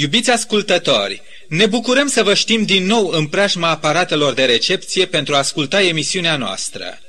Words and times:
Iubiți 0.00 0.30
ascultători, 0.30 1.22
ne 1.48 1.66
bucurăm 1.66 2.06
să 2.06 2.22
vă 2.22 2.34
știm 2.34 2.64
din 2.64 2.86
nou 2.86 3.08
în 3.08 3.26
preajma 3.26 3.68
aparatelor 3.68 4.32
de 4.32 4.44
recepție 4.44 5.06
pentru 5.06 5.34
a 5.34 5.38
asculta 5.38 5.82
emisiunea 5.82 6.36
noastră. 6.36 7.00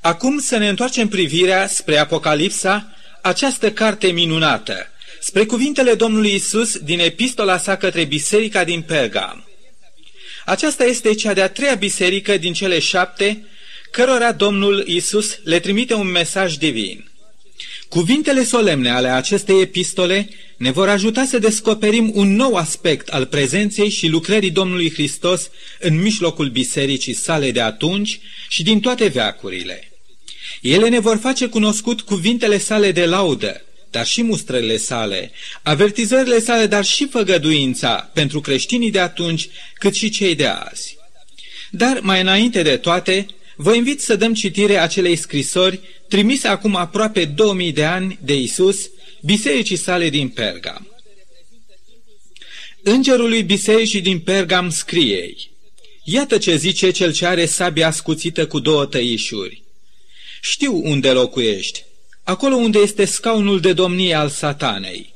Acum 0.00 0.38
să 0.38 0.56
ne 0.56 0.68
întoarcem 0.68 1.08
privirea 1.08 1.66
spre 1.66 1.96
Apocalipsa, 1.98 2.94
această 3.22 3.72
carte 3.72 4.06
minunată, 4.06 4.86
spre 5.20 5.44
cuvintele 5.44 5.94
Domnului 5.94 6.34
Isus 6.34 6.78
din 6.78 7.00
epistola 7.00 7.58
sa 7.58 7.76
către 7.76 8.04
biserica 8.04 8.64
din 8.64 8.82
Pergam. 8.82 9.48
Aceasta 10.44 10.84
este 10.84 11.14
cea 11.14 11.32
de-a 11.32 11.48
treia 11.48 11.74
biserică 11.74 12.36
din 12.36 12.52
cele 12.52 12.78
șapte, 12.78 13.46
cărora 13.90 14.32
Domnul 14.32 14.86
Isus 14.86 15.38
le 15.44 15.60
trimite 15.60 15.94
un 15.94 16.06
mesaj 16.06 16.54
divin. 16.54 17.11
Cuvintele 17.92 18.44
solemne 18.44 18.90
ale 18.90 19.08
acestei 19.08 19.60
epistole 19.60 20.28
ne 20.56 20.70
vor 20.70 20.88
ajuta 20.88 21.24
să 21.24 21.38
descoperim 21.38 22.10
un 22.14 22.34
nou 22.34 22.54
aspect 22.54 23.08
al 23.08 23.26
prezenței 23.26 23.88
și 23.88 24.06
lucrării 24.06 24.50
Domnului 24.50 24.92
Hristos 24.92 25.50
în 25.80 26.00
mijlocul 26.00 26.48
bisericii 26.48 27.14
sale 27.14 27.50
de 27.50 27.60
atunci 27.60 28.20
și 28.48 28.62
din 28.62 28.80
toate 28.80 29.06
veacurile. 29.06 29.92
Ele 30.62 30.88
ne 30.88 30.98
vor 30.98 31.16
face 31.16 31.46
cunoscut 31.46 32.00
cuvintele 32.00 32.58
sale 32.58 32.92
de 32.92 33.04
laudă, 33.04 33.64
dar 33.90 34.06
și 34.06 34.22
mustrele 34.22 34.76
sale, 34.76 35.30
avertizările 35.62 36.40
sale, 36.40 36.66
dar 36.66 36.84
și 36.84 37.08
făgăduința 37.08 38.10
pentru 38.12 38.40
creștinii 38.40 38.90
de 38.90 39.00
atunci, 39.00 39.48
cât 39.74 39.94
și 39.94 40.10
cei 40.10 40.34
de 40.34 40.46
azi. 40.46 40.96
Dar, 41.70 42.00
mai 42.00 42.20
înainte 42.20 42.62
de 42.62 42.76
toate, 42.76 43.26
vă 43.56 43.74
invit 43.74 44.00
să 44.00 44.16
dăm 44.16 44.34
citire 44.34 44.78
acelei 44.78 45.16
scrisori 45.16 45.80
trimise 46.12 46.48
acum 46.48 46.76
aproape 46.76 47.24
2000 47.24 47.72
de 47.72 47.84
ani 47.84 48.18
de 48.22 48.36
Isus, 48.36 48.90
bisericii 49.22 49.76
sale 49.76 50.08
din 50.08 50.28
Pergam. 50.28 50.96
Îngerului 52.82 53.42
bisericii 53.42 54.00
din 54.00 54.20
Pergam 54.20 54.70
scriei, 54.70 55.50
Iată 56.04 56.38
ce 56.38 56.56
zice 56.56 56.90
cel 56.90 57.12
ce 57.12 57.26
are 57.26 57.46
sabia 57.46 57.86
ascuțită 57.86 58.46
cu 58.46 58.58
două 58.58 58.86
tăișuri. 58.86 59.62
Știu 60.40 60.80
unde 60.84 61.10
locuiești, 61.10 61.84
acolo 62.24 62.54
unde 62.54 62.78
este 62.78 63.04
scaunul 63.04 63.60
de 63.60 63.72
domnie 63.72 64.14
al 64.14 64.28
satanei. 64.28 65.14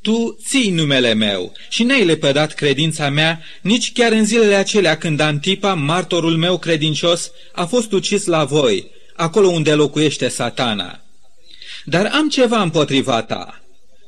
Tu 0.00 0.38
ții 0.46 0.70
numele 0.70 1.14
meu 1.14 1.52
și 1.68 1.82
n-ai 1.82 2.04
lepădat 2.04 2.54
credința 2.54 3.08
mea 3.08 3.42
nici 3.60 3.92
chiar 3.92 4.12
în 4.12 4.24
zilele 4.24 4.54
acelea 4.54 4.96
când 4.96 5.20
Antipa, 5.20 5.74
martorul 5.74 6.36
meu 6.36 6.58
credincios, 6.58 7.30
a 7.52 7.66
fost 7.66 7.92
ucis 7.92 8.24
la 8.24 8.44
voi, 8.44 8.96
acolo 9.18 9.48
unde 9.48 9.74
locuiește 9.74 10.28
satana. 10.28 11.00
Dar 11.84 12.10
am 12.12 12.28
ceva 12.28 12.62
împotriva 12.62 13.22
ta. 13.22 13.62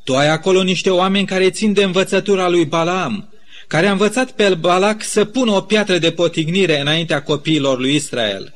Tu 0.04 0.16
ai 0.16 0.28
acolo 0.28 0.62
niște 0.62 0.90
oameni 0.90 1.26
care 1.26 1.50
țin 1.50 1.72
de 1.72 1.82
învățătura 1.82 2.48
lui 2.48 2.64
Balaam, 2.64 3.32
care 3.66 3.86
a 3.86 3.90
învățat 3.90 4.30
pe 4.30 4.54
Balac 4.54 5.02
să 5.02 5.24
pună 5.24 5.50
o 5.50 5.60
piatră 5.60 5.98
de 5.98 6.12
potignire 6.12 6.80
înaintea 6.80 7.22
copiilor 7.22 7.78
lui 7.78 7.94
Israel, 7.94 8.54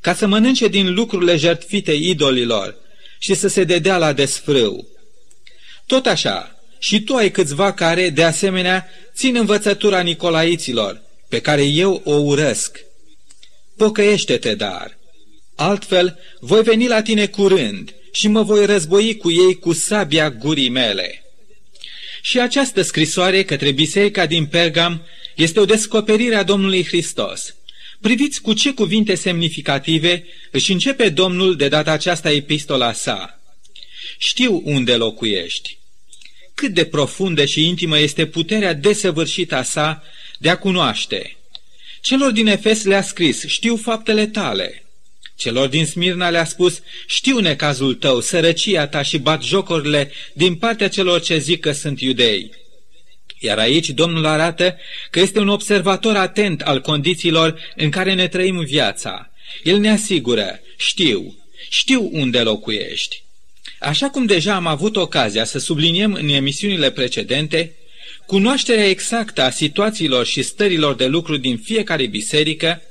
ca 0.00 0.14
să 0.14 0.26
mănânce 0.26 0.68
din 0.68 0.94
lucrurile 0.94 1.36
jertfite 1.36 1.92
idolilor 1.92 2.74
și 3.18 3.34
să 3.34 3.48
se 3.48 3.64
dedea 3.64 3.96
la 3.96 4.12
desfrâu. 4.12 4.86
Tot 5.86 6.06
așa, 6.06 6.58
și 6.78 7.00
tu 7.00 7.14
ai 7.14 7.30
câțiva 7.30 7.72
care, 7.72 8.08
de 8.08 8.24
asemenea, 8.24 8.88
țin 9.14 9.36
învățătura 9.36 10.00
Nicolaiților, 10.00 11.00
pe 11.28 11.40
care 11.40 11.62
eu 11.62 12.00
o 12.04 12.14
urăsc. 12.14 12.78
Pocăiește-te, 13.76 14.54
dar! 14.54 15.02
Altfel, 15.56 16.18
voi 16.40 16.62
veni 16.62 16.86
la 16.86 17.02
tine 17.02 17.26
curând 17.26 17.94
și 18.12 18.28
mă 18.28 18.42
voi 18.42 18.66
război 18.66 19.16
cu 19.16 19.30
ei 19.30 19.58
cu 19.58 19.72
sabia 19.72 20.30
gurii 20.30 20.68
mele. 20.68 21.24
Și 22.22 22.40
această 22.40 22.82
scrisoare 22.82 23.44
către 23.44 23.70
biserica 23.70 24.26
din 24.26 24.46
Pergam 24.46 25.02
este 25.36 25.60
o 25.60 25.64
descoperire 25.64 26.34
a 26.34 26.42
Domnului 26.42 26.84
Hristos. 26.84 27.54
Priviți 28.00 28.40
cu 28.40 28.52
ce 28.52 28.72
cuvinte 28.72 29.14
semnificative 29.14 30.24
își 30.50 30.72
începe 30.72 31.08
Domnul 31.08 31.56
de 31.56 31.68
data 31.68 31.90
aceasta 31.90 32.30
epistola 32.30 32.92
sa. 32.92 33.40
Știu 34.18 34.62
unde 34.64 34.96
locuiești. 34.96 35.78
Cât 36.54 36.70
de 36.70 36.84
profundă 36.84 37.44
și 37.44 37.66
intimă 37.66 37.98
este 37.98 38.26
puterea 38.26 38.72
desăvârșită 38.72 39.54
a 39.56 39.62
sa 39.62 40.02
de 40.38 40.48
a 40.48 40.58
cunoaște. 40.58 41.36
Celor 42.00 42.30
din 42.30 42.46
Efes 42.46 42.84
le-a 42.84 43.02
scris, 43.02 43.46
știu 43.46 43.76
faptele 43.76 44.26
tale– 44.26 44.78
Celor 45.36 45.68
din 45.68 45.86
Smirna 45.86 46.30
le-a 46.30 46.44
spus, 46.44 46.80
știu 47.06 47.38
necazul 47.38 47.94
tău, 47.94 48.20
sărăcia 48.20 48.86
ta 48.86 49.02
și 49.02 49.18
bat 49.18 49.42
jocurile 49.42 50.12
din 50.32 50.54
partea 50.54 50.88
celor 50.88 51.20
ce 51.20 51.38
zic 51.38 51.60
că 51.60 51.72
sunt 51.72 52.00
iudei. 52.00 52.50
Iar 53.38 53.58
aici 53.58 53.90
Domnul 53.90 54.26
arată 54.26 54.76
că 55.10 55.20
este 55.20 55.38
un 55.38 55.48
observator 55.48 56.16
atent 56.16 56.60
al 56.60 56.80
condițiilor 56.80 57.60
în 57.76 57.90
care 57.90 58.14
ne 58.14 58.28
trăim 58.28 58.64
viața. 58.64 59.30
El 59.62 59.78
ne 59.78 59.90
asigură, 59.90 60.60
știu, 60.76 61.36
știu 61.68 62.10
unde 62.12 62.40
locuiești. 62.40 63.22
Așa 63.80 64.08
cum 64.08 64.26
deja 64.26 64.54
am 64.54 64.66
avut 64.66 64.96
ocazia 64.96 65.44
să 65.44 65.58
subliniem 65.58 66.12
în 66.12 66.28
emisiunile 66.28 66.90
precedente, 66.90 67.76
cunoașterea 68.26 68.88
exactă 68.88 69.42
a 69.42 69.50
situațiilor 69.50 70.26
și 70.26 70.42
stărilor 70.42 70.94
de 70.94 71.06
lucru 71.06 71.36
din 71.36 71.58
fiecare 71.58 72.06
biserică 72.06 72.82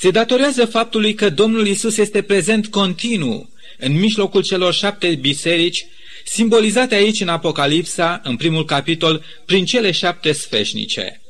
se 0.00 0.10
datorează 0.10 0.64
faptului 0.64 1.14
că 1.14 1.30
Domnul 1.30 1.66
Isus 1.66 1.96
este 1.96 2.22
prezent 2.22 2.66
continuu 2.66 3.50
în 3.78 3.92
mijlocul 3.92 4.42
celor 4.42 4.74
șapte 4.74 5.14
biserici, 5.14 5.86
simbolizate 6.24 6.94
aici 6.94 7.20
în 7.20 7.28
Apocalipsa, 7.28 8.20
în 8.24 8.36
primul 8.36 8.64
capitol, 8.64 9.24
prin 9.44 9.64
cele 9.64 9.90
șapte 9.90 10.32
sfeșnice. 10.32 11.20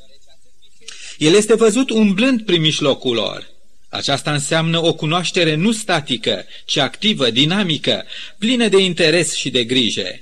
El 1.17 1.33
este 1.33 1.55
văzut 1.55 1.89
umblând 1.89 2.41
prin 2.41 2.61
mijlocul 2.61 3.13
lor. 3.13 3.49
Aceasta 3.89 4.31
înseamnă 4.33 4.83
o 4.85 4.93
cunoaștere 4.93 5.55
nu 5.55 5.71
statică, 5.71 6.45
ci 6.65 6.77
activă, 6.77 7.29
dinamică, 7.29 8.05
plină 8.37 8.67
de 8.67 8.77
interes 8.77 9.35
și 9.35 9.49
de 9.49 9.63
grijă. 9.63 10.21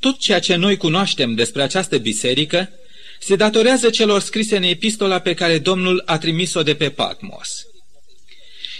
Tot 0.00 0.18
ceea 0.18 0.38
ce 0.38 0.54
noi 0.54 0.76
cunoaștem 0.76 1.34
despre 1.34 1.62
această 1.62 1.98
biserică 1.98 2.70
se 3.26 3.36
datorează 3.36 3.90
celor 3.90 4.20
scrise 4.20 4.56
în 4.56 4.62
epistola 4.62 5.18
pe 5.18 5.34
care 5.34 5.58
Domnul 5.58 6.02
a 6.04 6.18
trimis-o 6.18 6.62
de 6.62 6.74
pe 6.74 6.90
Patmos. 6.90 7.66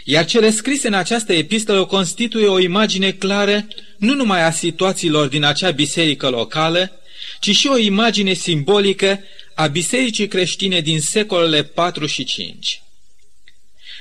Iar 0.04 0.24
cele 0.24 0.50
scrise 0.50 0.86
în 0.86 0.94
această 0.94 1.32
epistolă 1.32 1.84
constituie 1.84 2.46
o 2.46 2.58
imagine 2.58 3.12
clară 3.12 3.66
nu 3.98 4.14
numai 4.14 4.42
a 4.42 4.50
situațiilor 4.50 5.26
din 5.26 5.44
acea 5.44 5.70
biserică 5.70 6.28
locală, 6.28 7.00
ci 7.40 7.50
și 7.56 7.66
o 7.66 7.76
imagine 7.76 8.32
simbolică 8.32 9.20
a 9.54 9.66
bisericii 9.66 10.28
creștine 10.28 10.80
din 10.80 11.00
secolele 11.00 11.62
4 11.62 12.06
și 12.06 12.24
5. 12.24 12.82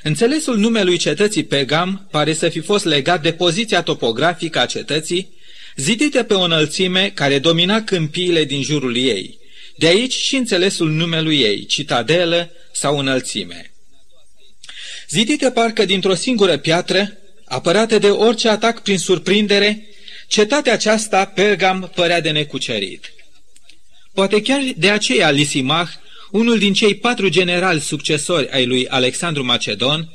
Înțelesul 0.04 0.58
numelui 0.58 0.98
cetății 0.98 1.44
Pegam 1.44 2.08
pare 2.12 2.34
să 2.34 2.50
fi 2.50 2.60
fost 2.60 2.86
legat 2.86 3.22
de 3.22 3.34
poziția 3.34 3.82
topografică 3.82 4.60
a 4.60 4.66
cetății, 4.66 5.30
zidită 5.76 6.24
pe 6.24 6.34
o 6.34 6.42
înălțime 6.42 7.12
care 7.16 7.40
domina 7.40 7.82
câmpiile 7.82 8.44
din 8.44 8.64
jurul 8.64 8.96
ei– 8.98 9.38
de 9.78 9.88
aici 9.88 10.14
și 10.14 10.36
înțelesul 10.36 10.90
numelui 10.90 11.40
ei, 11.40 11.66
citadelă 11.66 12.52
sau 12.72 13.00
înălțime. 13.00 13.72
Zidită 15.10 15.50
parcă 15.50 15.86
dintr-o 15.86 16.14
singură 16.14 16.58
piatră, 16.58 17.18
apărată 17.46 17.98
de 17.98 18.10
orice 18.10 18.50
atac 18.50 18.82
prin 18.82 18.98
surprindere, 18.98 19.88
cetatea 20.28 20.74
aceasta, 20.74 21.26
Pergam, 21.26 21.92
părea 21.96 22.22
de 22.22 22.30
necucerit. 22.32 23.14
Poate 24.14 24.42
chiar 24.42 24.62
de 24.76 24.90
aceea 24.90 25.30
Lisimach, 25.30 25.90
unul 26.32 26.58
din 26.60 26.74
cei 26.74 26.96
patru 26.96 27.30
generali 27.30 27.80
succesori 27.80 28.50
ai 28.50 28.66
lui 28.66 28.88
Alexandru 28.88 29.44
Macedon, 29.44 30.10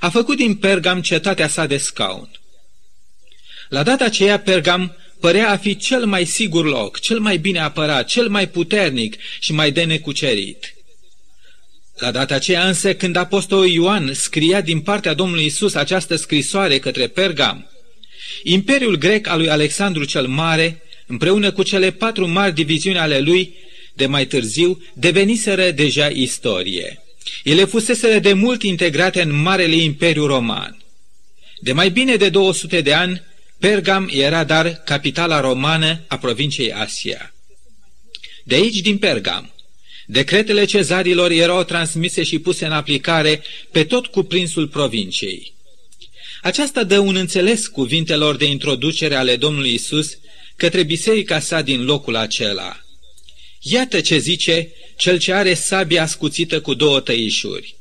a 0.00 0.08
făcut 0.10 0.36
din 0.36 0.56
Pergam 0.56 1.02
cetatea 1.02 1.48
sa 1.48 1.66
de 1.66 1.76
scaun. 1.76 2.30
La 3.68 3.82
data 3.82 4.04
aceea 4.04 4.40
Pergam 4.40 4.96
părea 5.22 5.50
a 5.50 5.56
fi 5.56 5.76
cel 5.76 6.04
mai 6.04 6.24
sigur 6.24 6.64
loc, 6.64 7.00
cel 7.00 7.18
mai 7.18 7.36
bine 7.36 7.58
apărat, 7.58 8.06
cel 8.06 8.28
mai 8.28 8.48
puternic 8.48 9.16
și 9.40 9.52
mai 9.52 9.70
de 9.70 9.84
necucerit. 9.84 10.74
La 11.98 12.10
data 12.10 12.34
aceea 12.34 12.66
însă, 12.66 12.94
când 12.94 13.16
apostolul 13.16 13.68
Ioan 13.68 14.14
scria 14.14 14.60
din 14.60 14.80
partea 14.80 15.14
Domnului 15.14 15.44
Isus 15.44 15.74
această 15.74 16.16
scrisoare 16.16 16.78
către 16.78 17.06
Pergam, 17.06 17.70
Imperiul 18.42 18.96
grec 18.96 19.26
al 19.26 19.38
lui 19.38 19.48
Alexandru 19.48 20.04
cel 20.04 20.26
Mare, 20.26 20.82
împreună 21.06 21.52
cu 21.52 21.62
cele 21.62 21.90
patru 21.90 22.28
mari 22.28 22.54
diviziuni 22.54 22.98
ale 22.98 23.18
lui, 23.18 23.54
de 23.94 24.06
mai 24.06 24.26
târziu, 24.26 24.82
deveniseră 24.94 25.70
deja 25.70 26.06
istorie. 26.06 27.02
Ele 27.44 27.64
fuseseră 27.64 28.18
de 28.18 28.32
mult 28.32 28.62
integrate 28.62 29.22
în 29.22 29.42
Marele 29.42 29.76
Imperiu 29.76 30.26
Roman. 30.26 30.76
De 31.60 31.72
mai 31.72 31.90
bine 31.90 32.16
de 32.16 32.28
200 32.28 32.80
de 32.80 32.92
ani, 32.92 33.22
Pergam 33.62 34.08
era 34.12 34.44
dar 34.44 34.82
capitala 34.84 35.40
romană 35.40 36.04
a 36.06 36.18
provinciei 36.18 36.72
Asia. 36.72 37.34
De 38.44 38.54
aici, 38.54 38.80
din 38.80 38.98
Pergam, 38.98 39.54
decretele 40.06 40.64
cezarilor 40.64 41.30
erau 41.30 41.64
transmise 41.64 42.22
și 42.22 42.38
puse 42.38 42.66
în 42.66 42.72
aplicare 42.72 43.42
pe 43.70 43.84
tot 43.84 44.06
cuprinsul 44.06 44.68
provinciei. 44.68 45.54
Aceasta 46.42 46.84
dă 46.84 46.98
un 46.98 47.16
înțeles 47.16 47.66
cuvintelor 47.66 48.36
de 48.36 48.44
introducere 48.44 49.14
ale 49.14 49.36
Domnului 49.36 49.74
Isus 49.74 50.18
către 50.56 50.82
biserica 50.82 51.40
sa 51.40 51.60
din 51.60 51.84
locul 51.84 52.16
acela. 52.16 52.80
Iată 53.60 54.00
ce 54.00 54.18
zice 54.18 54.72
cel 54.96 55.18
ce 55.18 55.32
are 55.32 55.54
sabia 55.54 56.02
ascuțită 56.02 56.60
cu 56.60 56.74
două 56.74 57.00
tăișuri. 57.00 57.76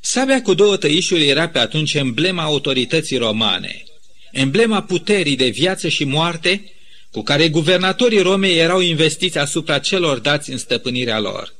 Sabia 0.00 0.42
cu 0.42 0.54
două 0.54 0.76
tăișuri 0.76 1.28
era 1.28 1.48
pe 1.48 1.58
atunci 1.58 1.94
emblema 1.94 2.42
autorității 2.42 3.16
romane, 3.16 3.84
emblema 4.32 4.82
puterii 4.82 5.36
de 5.36 5.48
viață 5.48 5.88
și 5.88 6.04
moarte 6.04 6.72
cu 7.10 7.22
care 7.22 7.48
guvernatorii 7.48 8.20
Romei 8.20 8.58
erau 8.58 8.80
investiți 8.80 9.38
asupra 9.38 9.78
celor 9.78 10.18
dați 10.18 10.50
în 10.50 10.58
stăpânirea 10.58 11.18
lor. 11.18 11.54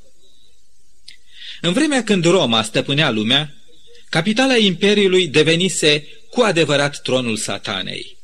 În 1.61 1.73
vremea 1.73 2.05
când 2.05 2.25
Roma 2.25 2.63
stăpânea 2.63 3.11
lumea, 3.11 3.55
capitala 4.09 4.57
Imperiului 4.57 5.29
devenise 5.29 6.07
cu 6.31 6.41
adevărat 6.41 7.03
tronul 7.03 7.37
satanei. 7.37 8.17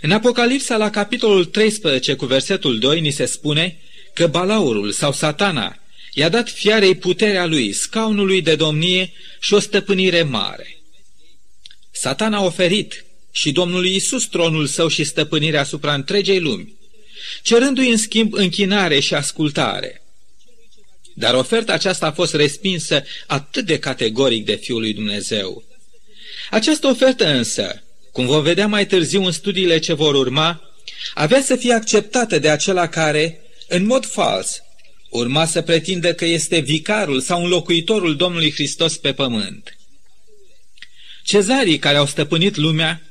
În 0.00 0.10
Apocalipsa, 0.10 0.76
la 0.76 0.90
capitolul 0.90 1.44
13, 1.44 2.14
cu 2.14 2.26
versetul 2.26 2.78
2, 2.78 3.00
ni 3.00 3.10
se 3.10 3.24
spune 3.24 3.80
că 4.14 4.26
balaurul 4.26 4.92
sau 4.92 5.12
satana 5.12 5.78
i-a 6.12 6.28
dat 6.28 6.48
fiarei 6.48 6.94
puterea 6.94 7.46
lui, 7.46 7.72
scaunului 7.72 8.42
de 8.42 8.54
domnie 8.54 9.12
și 9.40 9.54
o 9.54 9.58
stăpânire 9.58 10.22
mare. 10.22 10.80
Satana 11.90 12.36
a 12.36 12.44
oferit 12.44 13.04
și 13.30 13.52
Domnului 13.52 13.94
Isus 13.94 14.26
tronul 14.26 14.66
său 14.66 14.88
și 14.88 15.04
stăpânirea 15.04 15.60
asupra 15.60 15.94
întregei 15.94 16.40
lumi, 16.40 16.74
cerându-i 17.42 17.90
în 17.90 17.96
schimb 17.96 18.32
închinare 18.32 19.00
și 19.00 19.14
ascultare. 19.14 20.02
Dar 21.14 21.34
oferta 21.34 21.72
aceasta 21.72 22.06
a 22.06 22.12
fost 22.12 22.34
respinsă 22.34 23.04
atât 23.26 23.64
de 23.64 23.78
categoric 23.78 24.44
de 24.44 24.54
Fiul 24.54 24.80
lui 24.80 24.92
Dumnezeu. 24.92 25.64
Această 26.50 26.86
ofertă 26.86 27.26
însă, 27.26 27.82
cum 28.12 28.26
vom 28.26 28.42
vedea 28.42 28.66
mai 28.66 28.86
târziu 28.86 29.24
în 29.24 29.32
studiile 29.32 29.78
ce 29.78 29.92
vor 29.92 30.14
urma, 30.14 30.74
avea 31.14 31.42
să 31.42 31.56
fie 31.56 31.72
acceptată 31.72 32.38
de 32.38 32.48
acela 32.48 32.88
care, 32.88 33.40
în 33.68 33.86
mod 33.86 34.06
fals, 34.06 34.62
urma 35.10 35.44
să 35.44 35.62
pretindă 35.62 36.14
că 36.14 36.24
este 36.24 36.58
vicarul 36.58 37.20
sau 37.20 37.42
înlocuitorul 37.42 38.16
Domnului 38.16 38.52
Hristos 38.52 38.96
pe 38.96 39.12
pământ. 39.12 39.76
Cezarii 41.24 41.78
care 41.78 41.96
au 41.96 42.06
stăpânit 42.06 42.56
lumea, 42.56 43.02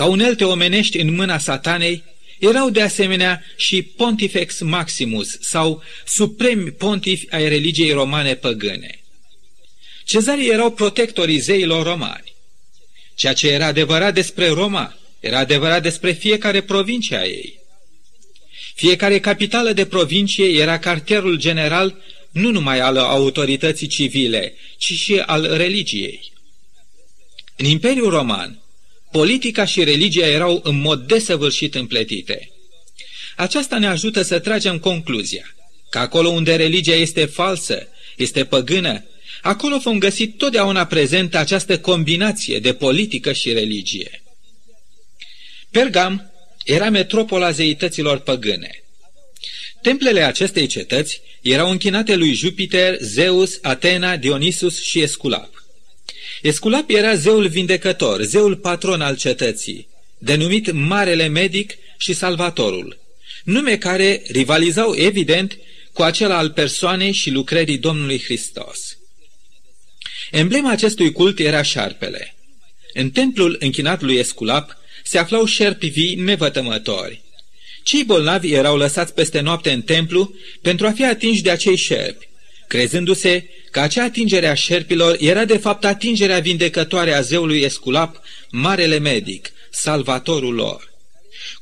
ca 0.00 0.06
unelte 0.06 0.44
omenești 0.44 0.98
în 0.98 1.14
mâna 1.14 1.38
satanei, 1.38 2.04
erau 2.38 2.70
de 2.70 2.82
asemenea 2.82 3.44
și 3.56 3.82
Pontifex 3.82 4.60
Maximus 4.60 5.38
sau 5.40 5.82
supremi 6.06 6.70
pontifi 6.70 7.26
ai 7.30 7.48
religiei 7.48 7.92
romane 7.92 8.34
păgâne. 8.34 9.00
Cezarii 10.04 10.48
erau 10.48 10.70
protectorii 10.70 11.38
zeilor 11.38 11.86
romani. 11.86 12.34
Ceea 13.14 13.32
ce 13.32 13.48
era 13.48 13.66
adevărat 13.66 14.14
despre 14.14 14.48
Roma, 14.48 14.98
era 15.20 15.38
adevărat 15.38 15.82
despre 15.82 16.12
fiecare 16.12 16.60
provincie 16.60 17.16
a 17.16 17.24
ei. 17.24 17.58
Fiecare 18.74 19.20
capitală 19.20 19.72
de 19.72 19.86
provincie 19.86 20.60
era 20.60 20.78
cartierul 20.78 21.36
general 21.36 21.96
nu 22.30 22.50
numai 22.50 22.78
al 22.78 22.96
autorității 22.96 23.86
civile, 23.86 24.54
ci 24.78 24.92
și 24.92 25.18
al 25.18 25.56
religiei. 25.56 26.32
În 27.56 27.64
Imperiul 27.64 28.10
Roman, 28.10 28.60
politica 29.12 29.64
și 29.64 29.84
religia 29.84 30.26
erau 30.26 30.60
în 30.64 30.80
mod 30.80 31.06
desăvârșit 31.06 31.74
împletite. 31.74 32.50
Aceasta 33.36 33.78
ne 33.78 33.86
ajută 33.86 34.22
să 34.22 34.38
tragem 34.38 34.78
concluzia 34.78 35.54
că 35.90 35.98
acolo 35.98 36.28
unde 36.28 36.56
religia 36.56 36.94
este 36.94 37.24
falsă, 37.24 37.88
este 38.16 38.44
păgână, 38.44 39.04
acolo 39.42 39.78
vom 39.78 39.98
găsi 39.98 40.26
totdeauna 40.26 40.86
prezentă 40.86 41.38
această 41.38 41.78
combinație 41.78 42.58
de 42.58 42.74
politică 42.74 43.32
și 43.32 43.52
religie. 43.52 44.22
Pergam 45.70 46.32
era 46.64 46.90
metropola 46.90 47.50
zeităților 47.50 48.18
păgâne. 48.18 48.70
Templele 49.82 50.22
acestei 50.22 50.66
cetăți 50.66 51.20
erau 51.40 51.70
închinate 51.70 52.14
lui 52.14 52.32
Jupiter, 52.32 52.96
Zeus, 53.00 53.58
Atena, 53.62 54.16
Dionisus 54.16 54.82
și 54.82 55.00
Esculap. 55.00 55.59
Esculap 56.42 56.90
era 56.90 57.14
zeul 57.14 57.48
vindecător, 57.48 58.22
zeul 58.22 58.56
patron 58.56 59.00
al 59.00 59.16
cetății, 59.16 59.88
denumit 60.18 60.72
Marele 60.72 61.26
Medic 61.26 61.72
și 61.98 62.12
Salvatorul, 62.12 62.98
nume 63.44 63.76
care 63.76 64.22
rivalizau 64.26 64.94
evident 64.94 65.58
cu 65.92 66.02
acela 66.02 66.36
al 66.38 66.50
persoanei 66.50 67.12
și 67.12 67.30
lucrării 67.30 67.78
Domnului 67.78 68.22
Hristos. 68.22 68.98
Emblema 70.30 70.70
acestui 70.70 71.12
cult 71.12 71.38
era 71.38 71.62
șarpele. 71.62 72.34
În 72.92 73.10
templul 73.10 73.56
închinat 73.60 74.00
lui 74.00 74.16
Esculap 74.16 74.76
se 75.04 75.18
aflau 75.18 75.44
șerpi 75.44 75.88
vii 75.88 76.14
nevătămători. 76.14 77.22
Cei 77.82 78.04
bolnavi 78.04 78.52
erau 78.52 78.76
lăsați 78.76 79.14
peste 79.14 79.40
noapte 79.40 79.70
în 79.70 79.82
templu 79.82 80.34
pentru 80.62 80.86
a 80.86 80.92
fi 80.92 81.04
atinși 81.04 81.42
de 81.42 81.50
acei 81.50 81.76
șerpi, 81.76 82.28
crezându-se 82.70 83.48
că 83.70 83.80
acea 83.80 84.04
atingere 84.04 84.46
a 84.46 84.54
șerpilor 84.54 85.16
era 85.20 85.44
de 85.44 85.56
fapt 85.56 85.84
atingerea 85.84 86.38
vindecătoare 86.38 87.12
a 87.12 87.20
zeului 87.20 87.60
Esculap, 87.60 88.20
marele 88.50 88.98
medic, 88.98 89.52
salvatorul 89.70 90.54
lor. 90.54 90.92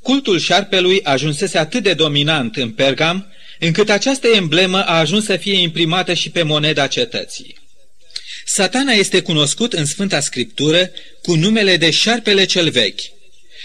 Cultul 0.02 0.38
șarpelui 0.38 1.02
ajunsese 1.02 1.58
atât 1.58 1.82
de 1.82 1.94
dominant 1.94 2.56
în 2.56 2.70
Pergam, 2.70 3.32
încât 3.58 3.90
această 3.90 4.28
emblemă 4.28 4.84
a 4.84 4.98
ajuns 4.98 5.24
să 5.24 5.36
fie 5.36 5.60
imprimată 5.60 6.14
și 6.14 6.30
pe 6.30 6.42
moneda 6.42 6.86
cetății. 6.86 7.56
Satana 8.44 8.92
este 8.92 9.20
cunoscut 9.20 9.72
în 9.72 9.84
Sfânta 9.84 10.20
Scriptură 10.20 10.90
cu 11.22 11.34
numele 11.34 11.76
de 11.76 11.90
șarpele 11.90 12.44
cel 12.44 12.70
vechi, 12.70 13.00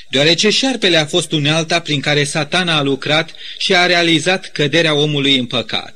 deoarece 0.09 0.49
șarpele 0.49 0.97
a 0.97 1.05
fost 1.05 1.31
unealta 1.31 1.79
prin 1.79 1.99
care 1.99 2.23
satana 2.23 2.77
a 2.77 2.81
lucrat 2.81 3.33
și 3.57 3.75
a 3.75 3.85
realizat 3.85 4.51
căderea 4.51 4.93
omului 4.93 5.37
în 5.37 5.45
păcat. 5.45 5.93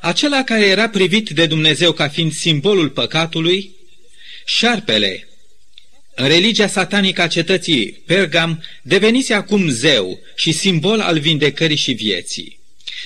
Acela 0.00 0.44
care 0.44 0.66
era 0.66 0.88
privit 0.88 1.30
de 1.30 1.46
Dumnezeu 1.46 1.92
ca 1.92 2.08
fiind 2.08 2.32
simbolul 2.32 2.90
păcatului, 2.90 3.70
șarpele, 4.44 5.28
în 6.14 6.28
religia 6.28 6.68
satanică 6.68 7.22
a 7.22 7.26
cetății 7.26 8.02
Pergam, 8.06 8.64
devenise 8.82 9.34
acum 9.34 9.68
zeu 9.68 10.18
și 10.36 10.52
simbol 10.52 11.00
al 11.00 11.18
vindecării 11.18 11.76
și 11.76 11.92
vieții. 11.92 12.58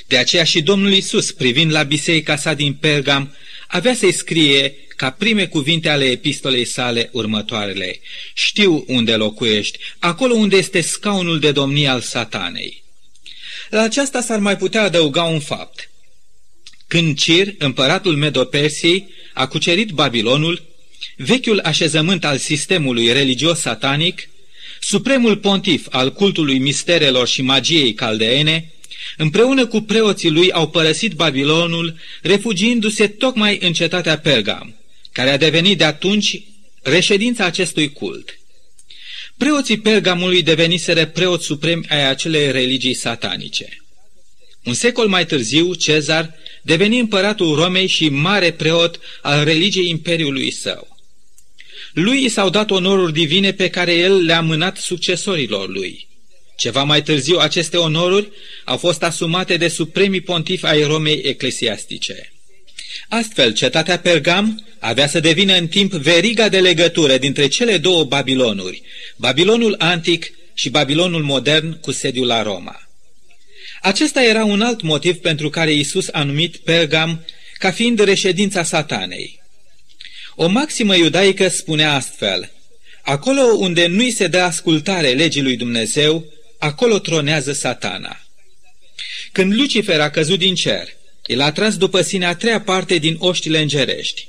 De 0.06 0.16
aceea 0.16 0.44
și 0.44 0.62
Domnul 0.62 0.92
Isus, 0.92 1.32
privind 1.32 1.72
la 1.72 1.82
biserica 1.82 2.36
sa 2.36 2.54
din 2.54 2.74
Pergam, 2.74 3.36
avea 3.66 3.94
să-i 3.94 4.12
scrie 4.12 4.74
ca 4.96 5.10
prime 5.10 5.46
cuvinte 5.46 5.88
ale 5.88 6.04
epistolei 6.04 6.64
sale 6.64 7.08
următoarele. 7.12 8.00
Știu 8.34 8.84
unde 8.86 9.14
locuiești, 9.14 9.78
acolo 9.98 10.34
unde 10.34 10.56
este 10.56 10.80
scaunul 10.80 11.38
de 11.38 11.52
domnie 11.52 11.88
al 11.88 12.00
satanei. 12.00 12.82
La 13.70 13.82
aceasta 13.82 14.20
s-ar 14.20 14.38
mai 14.38 14.56
putea 14.56 14.82
adăuga 14.82 15.22
un 15.22 15.40
fapt. 15.40 15.90
Când 16.94 17.18
Cir, 17.18 17.54
împăratul 17.58 18.16
Medopersiei, 18.16 19.08
a 19.32 19.46
cucerit 19.46 19.90
Babilonul, 19.90 20.62
vechiul 21.16 21.60
așezământ 21.64 22.24
al 22.24 22.38
sistemului 22.38 23.12
religios 23.12 23.60
satanic, 23.60 24.28
supremul 24.80 25.36
pontif 25.36 25.86
al 25.90 26.12
cultului 26.12 26.58
misterelor 26.58 27.28
și 27.28 27.42
magiei 27.42 27.94
caldeene, 27.94 28.72
împreună 29.16 29.66
cu 29.66 29.80
preoții 29.80 30.30
lui 30.30 30.52
au 30.52 30.68
părăsit 30.68 31.12
Babilonul, 31.12 31.96
refugiindu-se 32.22 33.06
tocmai 33.08 33.58
în 33.60 33.72
cetatea 33.72 34.18
Pergam, 34.18 34.74
care 35.12 35.30
a 35.30 35.36
devenit 35.36 35.78
de 35.78 35.84
atunci 35.84 36.42
reședința 36.82 37.44
acestui 37.44 37.92
cult. 37.92 38.38
Preoții 39.36 39.78
Pergamului 39.78 40.42
deveniseră 40.42 41.06
preoți 41.06 41.44
supremi 41.44 41.86
ai 41.88 42.08
acelei 42.08 42.52
religii 42.52 42.94
satanice. 42.94 43.83
Un 44.64 44.74
secol 44.74 45.08
mai 45.08 45.26
târziu, 45.26 45.74
Cezar 45.74 46.34
deveni 46.62 46.98
împăratul 46.98 47.54
Romei 47.54 47.86
și 47.86 48.08
mare 48.08 48.52
preot 48.52 49.00
al 49.22 49.44
religiei 49.44 49.88
imperiului 49.88 50.50
său. 50.50 50.96
Lui 51.92 52.24
i 52.24 52.28
s-au 52.28 52.50
dat 52.50 52.70
onoruri 52.70 53.12
divine 53.12 53.52
pe 53.52 53.68
care 53.68 53.94
el 53.94 54.24
le-a 54.24 54.40
mânat 54.40 54.76
succesorilor 54.76 55.68
lui. 55.68 56.08
Ceva 56.56 56.82
mai 56.82 57.02
târziu, 57.02 57.38
aceste 57.38 57.76
onoruri 57.76 58.28
au 58.64 58.76
fost 58.76 59.02
asumate 59.02 59.56
de 59.56 59.68
supremii 59.68 60.20
pontifi 60.20 60.66
ai 60.66 60.82
Romei 60.82 61.20
eclesiastice. 61.24 62.32
Astfel, 63.08 63.52
cetatea 63.52 63.98
Pergam 63.98 64.64
avea 64.78 65.08
să 65.08 65.20
devină 65.20 65.56
în 65.56 65.66
timp 65.66 65.92
veriga 65.92 66.48
de 66.48 66.60
legătură 66.60 67.18
dintre 67.18 67.48
cele 67.48 67.78
două 67.78 68.04
Babilonuri, 68.04 68.82
Babilonul 69.16 69.74
antic 69.78 70.30
și 70.54 70.70
Babilonul 70.70 71.22
modern 71.22 71.80
cu 71.80 71.92
sediul 71.92 72.26
la 72.26 72.42
Roma. 72.42 72.83
Acesta 73.84 74.22
era 74.22 74.44
un 74.44 74.60
alt 74.60 74.80
motiv 74.80 75.16
pentru 75.16 75.50
care 75.50 75.72
Isus 75.72 76.08
a 76.12 76.22
numit 76.22 76.56
Pergam 76.56 77.24
ca 77.58 77.70
fiind 77.70 77.98
reședința 77.98 78.62
satanei. 78.62 79.42
O 80.34 80.46
maximă 80.46 80.96
iudaică 80.96 81.48
spunea 81.48 81.94
astfel, 81.94 82.52
acolo 83.02 83.42
unde 83.42 83.86
nu-i 83.86 84.10
se 84.10 84.26
dă 84.26 84.40
ascultare 84.40 85.08
legii 85.12 85.42
lui 85.42 85.56
Dumnezeu, 85.56 86.24
acolo 86.58 86.98
tronează 86.98 87.52
satana. 87.52 88.20
Când 89.32 89.54
Lucifer 89.54 90.00
a 90.00 90.10
căzut 90.10 90.38
din 90.38 90.54
cer, 90.54 90.88
el 91.26 91.40
a 91.40 91.52
tras 91.52 91.76
după 91.76 92.02
sine 92.02 92.26
a 92.26 92.34
treia 92.34 92.60
parte 92.60 92.98
din 92.98 93.16
oștile 93.18 93.60
îngerești. 93.60 94.28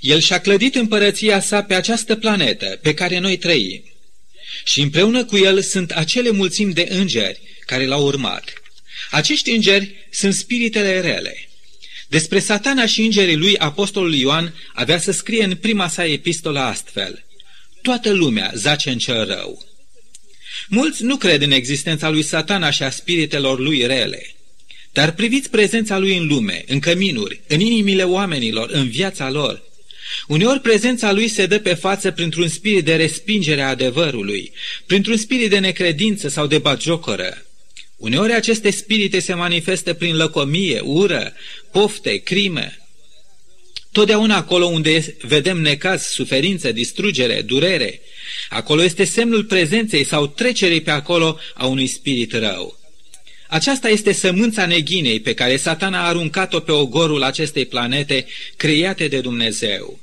El 0.00 0.20
și-a 0.20 0.40
clădit 0.40 0.74
împărăția 0.74 1.40
sa 1.40 1.62
pe 1.62 1.74
această 1.74 2.16
planetă 2.16 2.78
pe 2.82 2.94
care 2.94 3.18
noi 3.18 3.36
trăim. 3.36 3.82
Și 4.64 4.80
împreună 4.80 5.24
cu 5.24 5.36
el 5.36 5.62
sunt 5.62 5.90
acele 5.90 6.30
mulțimi 6.30 6.72
de 6.72 6.86
îngeri 6.90 7.40
care 7.66 7.86
l-au 7.86 8.04
urmat. 8.04 8.52
Acești 9.10 9.50
îngeri 9.50 10.06
sunt 10.10 10.34
spiritele 10.34 11.00
rele. 11.00 11.48
Despre 12.08 12.38
satana 12.38 12.86
și 12.86 13.00
îngerii 13.00 13.36
lui, 13.36 13.58
apostolul 13.58 14.14
Ioan 14.14 14.54
avea 14.74 14.98
să 14.98 15.10
scrie 15.10 15.44
în 15.44 15.54
prima 15.56 15.88
sa 15.88 16.04
epistolă 16.04 16.58
astfel. 16.58 17.24
Toată 17.82 18.12
lumea 18.12 18.52
zace 18.54 18.90
în 18.90 18.98
cel 18.98 19.26
rău. 19.26 19.64
Mulți 20.68 21.02
nu 21.02 21.16
cred 21.16 21.42
în 21.42 21.50
existența 21.50 22.08
lui 22.08 22.22
satana 22.22 22.70
și 22.70 22.82
a 22.82 22.90
spiritelor 22.90 23.58
lui 23.58 23.86
rele. 23.86 24.34
Dar 24.92 25.12
priviți 25.12 25.50
prezența 25.50 25.98
lui 25.98 26.16
în 26.16 26.26
lume, 26.26 26.64
în 26.66 26.78
căminuri, 26.78 27.40
în 27.46 27.60
inimile 27.60 28.02
oamenilor, 28.02 28.70
în 28.70 28.88
viața 28.88 29.30
lor. 29.30 29.62
Uneori 30.26 30.60
prezența 30.60 31.12
lui 31.12 31.28
se 31.28 31.46
dă 31.46 31.58
pe 31.58 31.74
față 31.74 32.10
printr-un 32.10 32.48
spirit 32.48 32.84
de 32.84 32.96
respingere 32.96 33.62
a 33.62 33.68
adevărului, 33.68 34.52
printr-un 34.86 35.16
spirit 35.16 35.50
de 35.50 35.58
necredință 35.58 36.28
sau 36.28 36.46
de 36.46 36.58
bagiocoră. 36.58 37.44
Uneori 38.00 38.32
aceste 38.32 38.70
spirite 38.70 39.18
se 39.18 39.34
manifestă 39.34 39.94
prin 39.94 40.16
lăcomie, 40.16 40.80
ură, 40.80 41.32
pofte, 41.72 42.16
crime. 42.16 42.78
Totdeauna 43.92 44.36
acolo 44.36 44.66
unde 44.66 45.16
vedem 45.22 45.60
necaz, 45.60 46.02
suferință, 46.02 46.72
distrugere, 46.72 47.42
durere, 47.42 48.00
acolo 48.48 48.82
este 48.82 49.04
semnul 49.04 49.44
prezenței 49.44 50.04
sau 50.04 50.26
trecerii 50.26 50.80
pe 50.80 50.90
acolo 50.90 51.38
a 51.54 51.66
unui 51.66 51.86
spirit 51.86 52.32
rău. 52.32 52.78
Aceasta 53.48 53.88
este 53.88 54.12
sămânța 54.12 54.66
neghinei 54.66 55.20
pe 55.20 55.34
care 55.34 55.56
satana 55.56 56.02
a 56.02 56.08
aruncat-o 56.08 56.60
pe 56.60 56.72
ogorul 56.72 57.22
acestei 57.22 57.66
planete 57.66 58.26
create 58.56 59.08
de 59.08 59.20
Dumnezeu. 59.20 60.00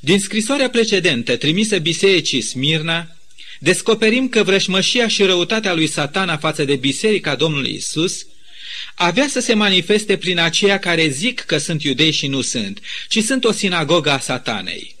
Din 0.00 0.20
scrisoarea 0.20 0.70
precedentă 0.70 1.36
trimisă 1.36 1.78
bisericii 1.78 2.40
Smirna, 2.40 3.17
descoperim 3.58 4.28
că 4.28 4.42
vrășmășia 4.42 5.08
și 5.08 5.22
răutatea 5.22 5.74
lui 5.74 5.86
satana 5.86 6.36
față 6.36 6.64
de 6.64 6.76
biserica 6.76 7.34
Domnului 7.34 7.74
Isus 7.74 8.26
avea 8.94 9.28
să 9.28 9.40
se 9.40 9.54
manifeste 9.54 10.16
prin 10.16 10.38
aceia 10.38 10.78
care 10.78 11.08
zic 11.08 11.40
că 11.40 11.58
sunt 11.58 11.82
iudei 11.82 12.10
și 12.10 12.26
nu 12.26 12.40
sunt, 12.40 12.80
ci 13.08 13.22
sunt 13.22 13.44
o 13.44 13.52
sinagogă 13.52 14.10
a 14.10 14.18
satanei. 14.18 14.96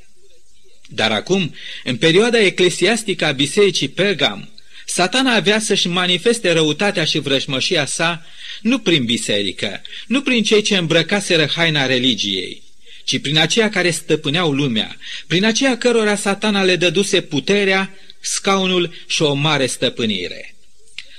Dar 0.88 1.12
acum, 1.12 1.54
în 1.84 1.96
perioada 1.96 2.40
eclesiastică 2.40 3.24
a 3.24 3.30
bisericii 3.30 3.88
Pergam, 3.88 4.48
satana 4.86 5.34
avea 5.34 5.58
să-și 5.58 5.88
manifeste 5.88 6.52
răutatea 6.52 7.04
și 7.04 7.18
vrăjmășia 7.18 7.86
sa 7.86 8.26
nu 8.60 8.78
prin 8.78 9.04
biserică, 9.04 9.82
nu 10.06 10.22
prin 10.22 10.42
cei 10.42 10.62
ce 10.62 10.76
îmbrăcaseră 10.76 11.48
haina 11.54 11.86
religiei, 11.86 12.62
ci 13.04 13.20
prin 13.20 13.38
aceia 13.38 13.70
care 13.70 13.90
stăpâneau 13.90 14.52
lumea, 14.52 14.96
prin 15.26 15.44
aceia 15.44 15.76
cărora 15.76 16.16
satana 16.16 16.62
le 16.62 16.76
dăduse 16.76 17.20
puterea, 17.20 17.94
scaunul 18.20 18.94
și 19.06 19.22
o 19.22 19.34
mare 19.34 19.66
stăpânire. 19.66 20.54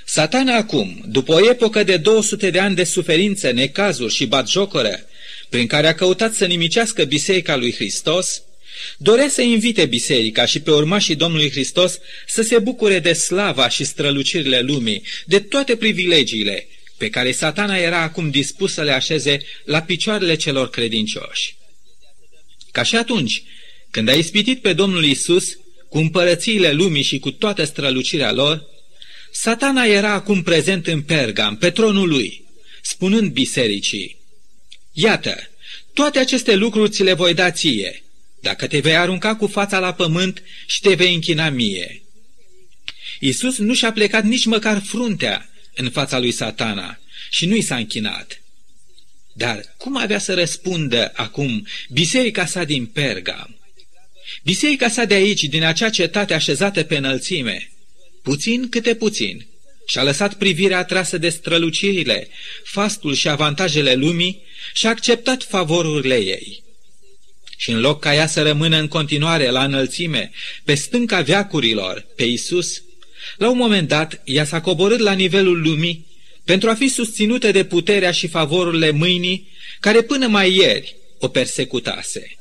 Satana 0.04 0.56
acum, 0.56 1.04
după 1.06 1.32
o 1.32 1.50
epocă 1.50 1.82
de 1.82 1.96
200 1.96 2.50
de 2.50 2.58
ani 2.58 2.74
de 2.74 2.84
suferință, 2.84 3.50
necazuri 3.50 4.14
și 4.14 4.26
batjocoră, 4.26 5.00
prin 5.48 5.66
care 5.66 5.86
a 5.86 5.94
căutat 5.94 6.34
să 6.34 6.46
nimicească 6.46 7.04
Biserica 7.04 7.56
lui 7.56 7.74
Hristos, 7.74 8.42
dorea 8.96 9.28
să 9.28 9.42
invite 9.42 9.86
biserica 9.86 10.44
și 10.44 10.60
pe 10.60 10.70
urmașii 10.70 11.14
Domnului 11.14 11.50
Hristos 11.50 11.98
să 12.26 12.42
se 12.42 12.58
bucure 12.58 12.98
de 12.98 13.12
slava 13.12 13.68
și 13.68 13.84
strălucirile 13.84 14.60
lumii, 14.60 15.02
de 15.26 15.40
toate 15.40 15.76
privilegiile 15.76 16.68
pe 16.96 17.10
care 17.10 17.32
satana 17.32 17.76
era 17.76 18.02
acum 18.02 18.30
dispus 18.30 18.72
să 18.72 18.82
le 18.82 18.92
așeze 18.92 19.40
la 19.64 19.82
picioarele 19.82 20.34
celor 20.34 20.70
credincioși. 20.70 21.56
Ca 22.72 22.82
și 22.82 22.96
atunci, 22.96 23.42
când 23.90 24.08
a 24.08 24.12
ispitit 24.12 24.60
pe 24.60 24.72
Domnul 24.72 25.04
Isus 25.04 25.58
cu 25.90 25.98
împărățiile 25.98 26.72
lumii 26.72 27.02
și 27.02 27.18
cu 27.18 27.30
toată 27.30 27.64
strălucirea 27.64 28.32
lor, 28.32 28.64
satana 29.32 29.84
era 29.84 30.12
acum 30.12 30.42
prezent 30.42 30.86
în 30.86 31.02
Pergam, 31.02 31.56
pe 31.56 31.70
tronul 31.70 32.08
lui, 32.08 32.44
spunând 32.82 33.32
bisericii, 33.32 34.18
Iată, 34.92 35.50
toate 35.92 36.18
aceste 36.18 36.54
lucruri 36.54 36.90
ți 36.90 37.02
le 37.02 37.12
voi 37.12 37.34
da 37.34 37.50
ție, 37.50 38.02
dacă 38.40 38.66
te 38.66 38.78
vei 38.78 38.96
arunca 38.96 39.36
cu 39.36 39.46
fața 39.46 39.78
la 39.78 39.92
pământ 39.92 40.42
și 40.66 40.80
te 40.80 40.94
vei 40.94 41.14
închina 41.14 41.48
mie. 41.48 42.02
Isus 43.20 43.58
nu 43.58 43.74
și-a 43.74 43.92
plecat 43.92 44.24
nici 44.24 44.44
măcar 44.44 44.82
fruntea 44.82 45.50
în 45.74 45.90
fața 45.90 46.18
lui 46.18 46.32
satana 46.32 46.98
și 47.30 47.46
nu 47.46 47.54
i 47.54 47.60
s-a 47.60 47.76
închinat. 47.76 48.42
Dar 49.32 49.74
cum 49.76 49.96
avea 49.96 50.18
să 50.18 50.34
răspundă 50.34 51.12
acum 51.14 51.66
biserica 51.88 52.46
sa 52.46 52.64
din 52.64 52.86
Pergam? 52.86 53.59
Biserica 54.42 54.88
sa 54.88 55.04
de 55.04 55.14
aici, 55.14 55.42
din 55.42 55.64
acea 55.64 55.90
cetate 55.90 56.34
așezată 56.34 56.82
pe 56.82 56.96
înălțime, 56.96 57.70
puțin 58.22 58.68
câte 58.68 58.94
puțin, 58.94 59.46
și-a 59.86 60.02
lăsat 60.02 60.34
privirea 60.34 60.78
atrasă 60.78 61.18
de 61.18 61.28
strălucirile, 61.28 62.28
fastul 62.64 63.14
și 63.14 63.28
avantajele 63.28 63.94
lumii 63.94 64.42
și 64.74 64.86
a 64.86 64.88
acceptat 64.88 65.42
favorurile 65.42 66.16
ei 66.16 66.62
și 67.60 67.70
în 67.70 67.80
loc 67.80 68.00
ca 68.00 68.14
ea 68.14 68.26
să 68.26 68.42
rămână 68.42 68.76
în 68.76 68.88
continuare 68.88 69.50
la 69.50 69.64
înălțime, 69.64 70.30
pe 70.64 70.74
stânca 70.74 71.20
veacurilor, 71.20 72.06
pe 72.16 72.24
Isus, 72.24 72.82
la 73.36 73.50
un 73.50 73.56
moment 73.56 73.88
dat 73.88 74.20
ea 74.24 74.44
s-a 74.44 74.60
coborât 74.60 74.98
la 74.98 75.12
nivelul 75.12 75.62
lumii 75.62 76.06
pentru 76.44 76.70
a 76.70 76.74
fi 76.74 76.88
susținută 76.88 77.50
de 77.50 77.64
puterea 77.64 78.10
și 78.10 78.26
favorurile 78.26 78.90
mâinii 78.90 79.48
care 79.80 80.02
până 80.02 80.26
mai 80.26 80.56
ieri 80.56 80.96
o 81.18 81.28
persecutase. 81.28 82.39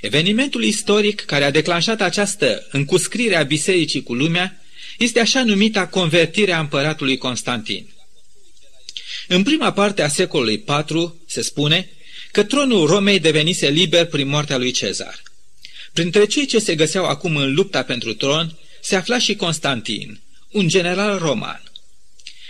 Evenimentul 0.00 0.64
istoric 0.64 1.20
care 1.20 1.44
a 1.44 1.50
declanșat 1.50 2.00
această 2.00 2.66
încuscrire 2.70 3.36
a 3.36 3.42
bisericii 3.42 4.02
cu 4.02 4.14
lumea 4.14 4.60
este 4.98 5.20
așa 5.20 5.44
numita 5.44 5.86
convertirea 5.86 6.58
împăratului 6.58 7.16
Constantin. 7.16 7.88
În 9.28 9.42
prima 9.42 9.72
parte 9.72 10.02
a 10.02 10.08
secolului 10.08 10.64
IV 10.88 11.14
se 11.26 11.42
spune 11.42 11.90
că 12.32 12.42
tronul 12.42 12.86
Romei 12.86 13.18
devenise 13.18 13.68
liber 13.68 14.06
prin 14.06 14.28
moartea 14.28 14.56
lui 14.56 14.70
Cezar. 14.70 15.22
Printre 15.92 16.26
cei 16.26 16.46
ce 16.46 16.58
se 16.58 16.74
găseau 16.74 17.04
acum 17.04 17.36
în 17.36 17.54
lupta 17.54 17.82
pentru 17.82 18.14
tron 18.14 18.58
se 18.80 18.96
afla 18.96 19.18
și 19.18 19.36
Constantin, 19.36 20.20
un 20.50 20.68
general 20.68 21.18
roman. 21.18 21.62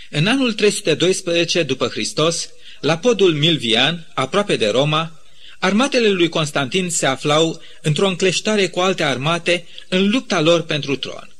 În 0.09 0.27
anul 0.27 0.53
312 0.53 1.63
după 1.63 1.87
Hristos, 1.87 2.49
la 2.79 2.97
podul 2.97 3.33
Milvian, 3.33 4.07
aproape 4.13 4.55
de 4.55 4.67
Roma, 4.67 5.16
armatele 5.59 6.09
lui 6.09 6.29
Constantin 6.29 6.89
se 6.89 7.05
aflau 7.05 7.61
într-o 7.81 8.07
încleștare 8.07 8.67
cu 8.67 8.79
alte 8.79 9.03
armate 9.03 9.65
în 9.89 10.09
lupta 10.09 10.41
lor 10.41 10.61
pentru 10.61 10.95
tron. 10.95 11.35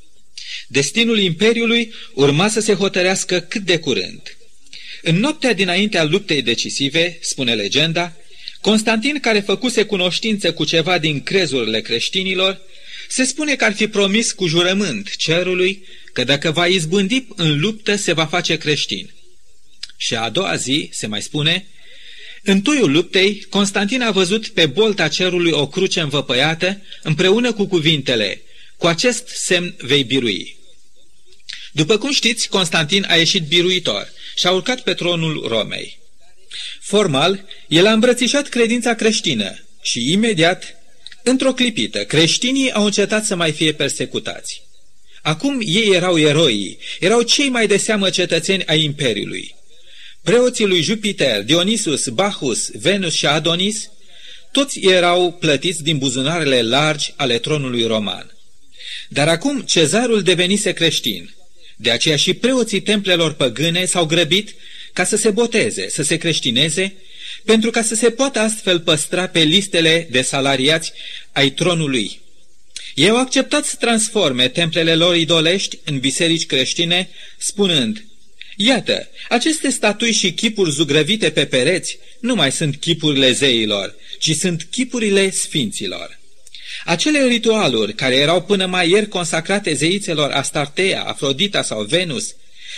Destinul 0.68 1.20
imperiului 1.20 1.94
urma 2.14 2.48
să 2.48 2.60
se 2.60 2.74
hotărească 2.74 3.40
cât 3.40 3.62
de 3.62 3.80
curând. 3.80 4.38
În 5.02 5.20
noaptea 5.20 5.54
dinaintea 5.54 6.04
luptei 6.04 6.42
decisive, 6.42 7.18
spune 7.22 7.54
legenda, 7.54 8.16
Constantin, 8.62 9.20
care 9.20 9.40
făcuse 9.40 9.84
cunoștință 9.84 10.54
cu 10.54 10.66
ceva 10.66 10.98
din 10.98 11.24
crezurile 11.24 11.82
creștinilor, 11.82 12.62
se 13.10 13.24
spune 13.24 13.56
că 13.56 13.66
ar 13.66 13.74
fi 13.74 13.88
promis 13.88 14.32
cu 14.32 14.48
jurământ 14.48 15.16
cerului 15.16 15.86
că 16.14 16.24
dacă 16.24 16.52
va 16.52 16.68
izbândi 16.68 17.26
în 17.36 17.60
luptă 17.60 17.96
se 17.96 18.14
va 18.14 18.26
face 18.26 18.58
creștin. 18.58 19.14
Și 19.98 20.16
a 20.16 20.30
doua 20.30 20.56
zi, 20.56 20.90
se 20.92 21.08
mai 21.08 21.22
spune, 21.22 21.68
în 22.50 22.62
tuiul 22.62 22.92
luptei, 22.92 23.46
Constantin 23.50 24.02
a 24.02 24.12
văzut 24.12 24.48
pe 24.48 24.66
bolta 24.66 25.08
cerului 25.08 25.52
o 25.52 25.68
cruce 25.68 26.00
învăpăiată, 26.00 26.82
împreună 27.04 27.54
cu 27.54 27.66
cuvintele, 27.66 28.42
cu 28.78 28.88
acest 28.88 29.28
semn 29.28 29.76
vei 29.78 30.04
birui. 30.04 30.58
După 31.72 31.98
cum 31.98 32.12
știți, 32.12 32.50
Constantin 32.50 33.06
a 33.10 33.16
ieșit 33.16 33.44
biruitor 33.44 34.12
și 34.36 34.48
a 34.48 34.52
urcat 34.52 34.82
pe 34.82 34.94
tronul 34.94 35.48
Romei. 35.48 36.00
Formal, 36.80 37.46
el 37.68 37.86
a 37.86 37.92
îmbrățișat 37.92 38.48
credința 38.48 38.94
creștină 38.94 39.64
și 39.82 40.12
imediat, 40.12 40.76
într-o 41.24 41.54
clipită, 41.54 42.06
creștinii 42.06 42.72
au 42.72 42.86
încetat 42.86 43.26
să 43.26 43.36
mai 43.36 43.52
fie 43.52 43.74
persecutați. 43.74 44.62
Acum 45.22 45.62
ei 45.66 45.94
erau 45.94 46.20
eroii, 46.20 46.78
erau 47.00 47.22
cei 47.22 47.50
mai 47.50 47.68
de 47.68 47.78
seamă 47.78 48.10
cetățeni 48.10 48.66
ai 48.66 48.84
Imperiului. 48.84 49.56
Preoții 50.28 50.66
lui 50.66 50.82
Jupiter, 50.82 51.44
Dionisus, 51.44 52.08
Bacchus, 52.08 52.70
Venus 52.72 53.14
și 53.14 53.26
Adonis, 53.26 53.90
toți 54.52 54.80
erau 54.80 55.32
plătiți 55.32 55.84
din 55.84 55.98
buzunarele 55.98 56.62
largi 56.62 57.14
ale 57.16 57.38
tronului 57.38 57.86
roman. 57.86 58.38
Dar 59.10 59.28
acum 59.28 59.62
cezarul 59.62 60.22
devenise 60.22 60.72
creștin. 60.72 61.36
De 61.76 61.92
aceea 61.92 62.16
și 62.16 62.34
preoții 62.34 62.82
templelor 62.82 63.34
păgâne 63.34 63.86
s-au 63.86 64.06
grăbit 64.06 64.56
ca 64.94 65.04
să 65.04 65.16
se 65.16 65.30
boteze, 65.30 65.90
să 65.90 66.04
se 66.04 66.18
creștineze, 66.18 66.96
pentru 67.46 67.70
ca 67.70 67.82
să 67.82 67.96
se 67.96 68.10
poată 68.10 68.40
astfel 68.40 68.80
păstra 68.80 69.28
pe 69.28 69.40
listele 69.40 70.08
de 70.12 70.22
salariați 70.22 70.92
ai 71.32 71.50
tronului. 71.50 72.20
Ei 72.96 73.10
au 73.10 73.18
acceptat 73.18 73.66
să 73.66 73.76
transforme 73.80 74.48
templele 74.48 74.96
lor 74.96 75.16
idolești 75.16 75.80
în 75.84 76.00
biserici 76.00 76.46
creștine, 76.46 77.10
spunând, 77.38 78.06
Iată, 78.60 79.08
aceste 79.30 79.70
statui 79.70 80.12
și 80.12 80.34
chipuri 80.34 80.72
zugrăvite 80.72 81.30
pe 81.30 81.46
pereți 81.46 81.98
nu 82.20 82.36
mai 82.36 82.52
sunt 82.52 82.76
chipurile 82.76 83.32
zeilor, 83.32 83.96
ci 84.20 84.36
sunt 84.36 84.68
chipurile 84.72 85.30
sfinților. 85.30 86.20
Acele 86.86 87.28
ritualuri 87.28 87.94
care 87.94 88.16
erau 88.16 88.42
până 88.42 88.66
mai 88.66 88.90
ieri 88.90 89.08
consacrate 89.08 89.74
zeițelor 89.74 90.32
Astartea, 90.32 91.04
Afrodita 91.04 91.62
sau 91.62 91.84
Venus, 91.84 92.36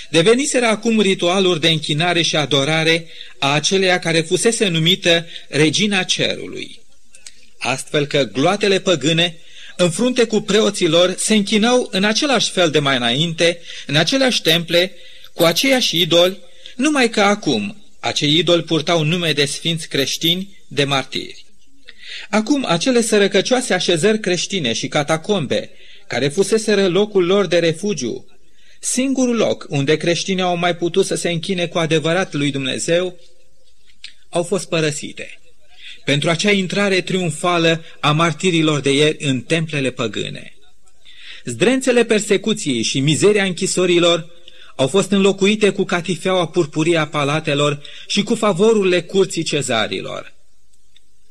deveniseră 0.09 0.65
acum 0.65 1.01
ritualuri 1.01 1.59
de 1.59 1.69
închinare 1.69 2.21
și 2.21 2.35
adorare 2.35 3.07
a 3.37 3.53
aceleia 3.53 3.99
care 3.99 4.21
fusese 4.21 4.67
numită 4.67 5.27
Regina 5.47 6.03
Cerului. 6.03 6.81
Astfel 7.59 8.05
că 8.05 8.23
gloatele 8.23 8.79
păgâne, 8.79 9.37
în 9.77 9.89
frunte 9.89 10.23
cu 10.23 10.41
preoții 10.41 10.87
lor, 10.87 11.15
se 11.17 11.35
închinau 11.35 11.87
în 11.91 12.03
același 12.03 12.51
fel 12.51 12.69
de 12.69 12.79
mai 12.79 12.95
înainte, 12.95 13.61
în 13.85 13.95
aceleași 13.95 14.41
temple, 14.41 14.95
cu 15.33 15.43
aceiași 15.43 15.99
idoli, 16.01 16.39
numai 16.75 17.09
că 17.09 17.21
acum 17.21 17.83
acei 17.99 18.37
idoli 18.37 18.63
purtau 18.63 19.03
nume 19.03 19.31
de 19.31 19.45
sfinți 19.45 19.87
creștini, 19.87 20.57
de 20.67 20.83
martiri. 20.83 21.45
Acum 22.29 22.65
acele 22.67 23.01
sărăcăcioase 23.01 23.73
așezări 23.73 24.19
creștine 24.19 24.73
și 24.73 24.87
catacombe, 24.87 25.69
care 26.07 26.27
fuseseră 26.27 26.87
locul 26.87 27.25
lor 27.25 27.45
de 27.45 27.59
refugiu, 27.59 28.25
singurul 28.79 29.35
loc 29.35 29.65
unde 29.69 29.97
creștinii 29.97 30.43
au 30.43 30.57
mai 30.57 30.75
putut 30.75 31.05
să 31.05 31.15
se 31.15 31.29
închine 31.29 31.67
cu 31.67 31.77
adevărat 31.77 32.33
lui 32.33 32.51
Dumnezeu, 32.51 33.19
au 34.29 34.43
fost 34.43 34.69
părăsite. 34.69 35.39
Pentru 36.05 36.29
acea 36.29 36.51
intrare 36.51 37.01
triumfală 37.01 37.83
a 37.99 38.11
martirilor 38.11 38.79
de 38.79 38.93
ieri 38.93 39.25
în 39.25 39.41
templele 39.41 39.91
păgâne. 39.91 40.53
Zdrențele 41.45 42.03
persecuției 42.03 42.81
și 42.81 42.99
mizeria 42.99 43.43
închisorilor 43.43 44.29
au 44.79 44.87
fost 44.87 45.11
înlocuite 45.11 45.69
cu 45.69 45.83
catifeaua 45.83 46.47
purpurie 46.47 46.97
a 46.97 47.07
palatelor 47.07 47.81
și 48.07 48.23
cu 48.23 48.35
favorurile 48.35 49.01
curții 49.01 49.43
cezarilor. 49.43 50.33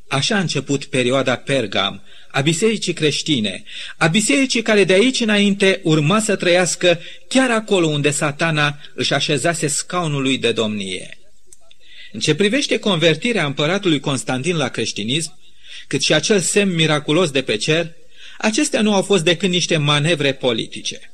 Așa 0.08 0.36
a 0.36 0.40
început 0.40 0.84
perioada 0.84 1.36
Pergam, 1.36 2.02
a 2.30 2.40
bisericii 2.40 2.92
creștine, 2.92 3.62
a 3.96 4.06
bisericii 4.06 4.62
care 4.62 4.84
de 4.84 4.92
aici 4.92 5.20
înainte 5.20 5.80
urma 5.82 6.20
să 6.20 6.36
trăiască 6.36 7.00
chiar 7.28 7.50
acolo 7.50 7.86
unde 7.86 8.10
satana 8.10 8.80
își 8.94 9.14
așezase 9.14 9.66
scaunul 9.66 10.22
lui 10.22 10.38
de 10.38 10.52
domnie. 10.52 11.18
În 12.12 12.20
ce 12.20 12.34
privește 12.34 12.78
convertirea 12.78 13.44
împăratului 13.44 14.00
Constantin 14.00 14.56
la 14.56 14.68
creștinism, 14.68 15.38
cât 15.86 16.02
și 16.02 16.14
acel 16.14 16.40
semn 16.40 16.74
miraculos 16.74 17.30
de 17.30 17.42
pe 17.42 17.56
cer, 17.56 17.92
acestea 18.38 18.82
nu 18.82 18.94
au 18.94 19.02
fost 19.02 19.24
decât 19.24 19.48
niște 19.48 19.76
manevre 19.76 20.32
politice. 20.32 21.12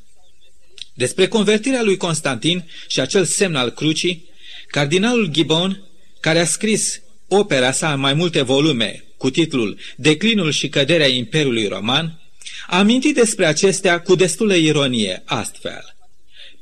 Despre 0.95 1.29
convertirea 1.29 1.83
lui 1.83 1.97
Constantin 1.97 2.65
și 2.89 3.01
acel 3.01 3.25
semn 3.25 3.55
al 3.55 3.71
crucii, 3.71 4.29
cardinalul 4.67 5.27
Gibbon, 5.27 5.83
care 6.21 6.39
a 6.39 6.45
scris 6.45 7.01
opera 7.29 7.73
sa 7.73 7.93
în 7.93 8.01
mai 8.01 8.15
multe 8.15 8.43
volume 8.43 9.05
cu 9.17 9.31
titlul 9.31 9.79
Declinul 9.97 10.51
și 10.51 10.69
căderea 10.69 11.07
Imperiului 11.07 11.67
Roman, 11.67 12.21
a 12.67 12.79
amintit 12.79 13.15
despre 13.15 13.47
acestea 13.47 14.01
cu 14.01 14.15
destulă 14.15 14.55
ironie, 14.55 15.23
astfel. 15.25 15.97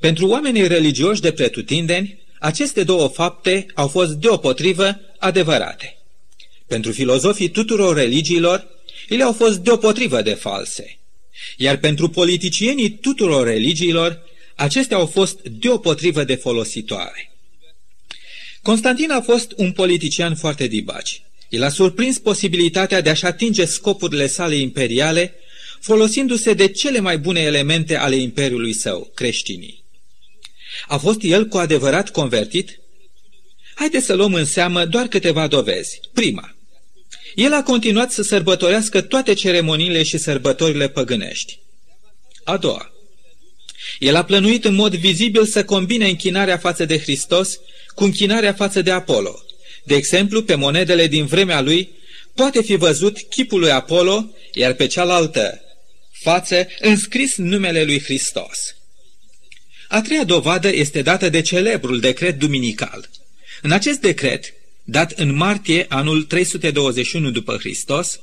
Pentru 0.01 0.29
oamenii 0.29 0.67
religioși 0.67 1.21
de 1.21 1.33
pretutindeni, 1.33 2.19
aceste 2.39 2.85
două 2.85 3.09
fapte 3.09 3.67
au 3.75 3.89
fost 3.89 4.11
deopotrivă 4.11 5.01
adevărate. 5.19 5.97
Pentru 6.67 6.93
filozofii 6.93 7.51
tuturor 7.51 7.97
religiilor, 7.97 8.67
ele 9.09 9.23
au 9.23 9.33
fost 9.33 9.59
deopotrivă 9.59 10.23
de 10.23 10.35
false. 10.35 10.99
Iar 11.57 11.77
pentru 11.77 12.09
politicienii 12.09 12.91
tuturor 12.91 13.47
religiilor, 13.47 14.23
acestea 14.55 14.97
au 14.97 15.07
fost 15.07 15.43
deopotrivă 15.43 16.25
de 16.25 16.35
folositoare. 16.35 17.33
Constantin 18.63 19.11
a 19.11 19.21
fost 19.21 19.53
un 19.57 19.73
politician 19.73 20.37
foarte 20.37 20.67
dibaci. 20.67 21.23
El 21.49 21.63
a 21.63 21.69
surprins 21.69 22.19
posibilitatea 22.19 23.01
de 23.01 23.11
a-și 23.11 23.25
atinge 23.25 23.65
scopurile 23.65 24.27
sale 24.27 24.55
imperiale, 24.55 25.35
folosindu-se 25.81 26.53
de 26.53 26.69
cele 26.69 27.01
mai 27.01 27.19
bune 27.19 27.41
elemente 27.41 27.97
ale 27.97 28.17
imperiului 28.17 28.73
său, 28.73 29.11
creștinii. 29.15 29.85
A 30.87 30.97
fost 30.99 31.23
el 31.23 31.47
cu 31.47 31.57
adevărat 31.57 32.11
convertit? 32.11 32.81
Haideți 33.75 34.07
să 34.07 34.15
luăm 34.15 34.35
în 34.35 34.45
seamă 34.45 34.85
doar 34.85 35.07
câteva 35.07 35.47
dovezi. 35.47 36.01
Prima. 36.13 36.52
El 37.35 37.53
a 37.53 37.63
continuat 37.63 38.11
să 38.11 38.23
sărbătorească 38.23 39.01
toate 39.01 39.35
ceremoniile 39.35 40.03
și 40.03 40.19
sărbătorile 40.19 40.89
păgânești. 40.89 41.59
A 42.45 42.57
doua. 42.57 42.93
El 43.99 44.15
a 44.15 44.25
plănuit 44.25 44.65
în 44.65 44.75
mod 44.75 44.95
vizibil 44.95 45.47
să 45.47 45.65
combine 45.65 46.09
închinarea 46.09 46.59
față 46.59 46.85
de 46.85 46.99
Hristos 46.99 47.61
cu 47.95 48.05
închinarea 48.05 48.53
față 48.53 48.83
de 48.83 48.91
Apollo. 48.91 49.45
De 49.85 49.95
exemplu, 49.95 50.43
pe 50.43 50.55
monedele 50.55 51.07
din 51.07 51.27
vremea 51.27 51.61
lui 51.61 51.91
poate 52.35 52.63
fi 52.63 52.75
văzut 52.75 53.19
chipul 53.19 53.61
lui 53.61 53.71
Apollo, 53.71 54.31
iar 54.53 54.73
pe 54.73 54.87
cealaltă 54.87 55.61
față 56.13 56.67
înscris 56.81 57.37
numele 57.37 57.85
lui 57.85 58.03
Hristos. 58.03 58.75
A 59.89 60.01
treia 60.01 60.25
dovadă 60.25 60.69
este 60.69 61.03
dată 61.03 61.29
de 61.29 61.41
celebrul 61.41 62.01
decret 62.01 62.39
duminical. 62.39 63.11
În 63.63 63.71
acest 63.71 64.01
decret, 64.01 64.55
dat 64.85 65.11
în 65.11 65.35
martie 65.35 65.87
anul 65.89 66.23
321 66.23 67.31
după 67.31 67.57
Hristos, 67.57 68.21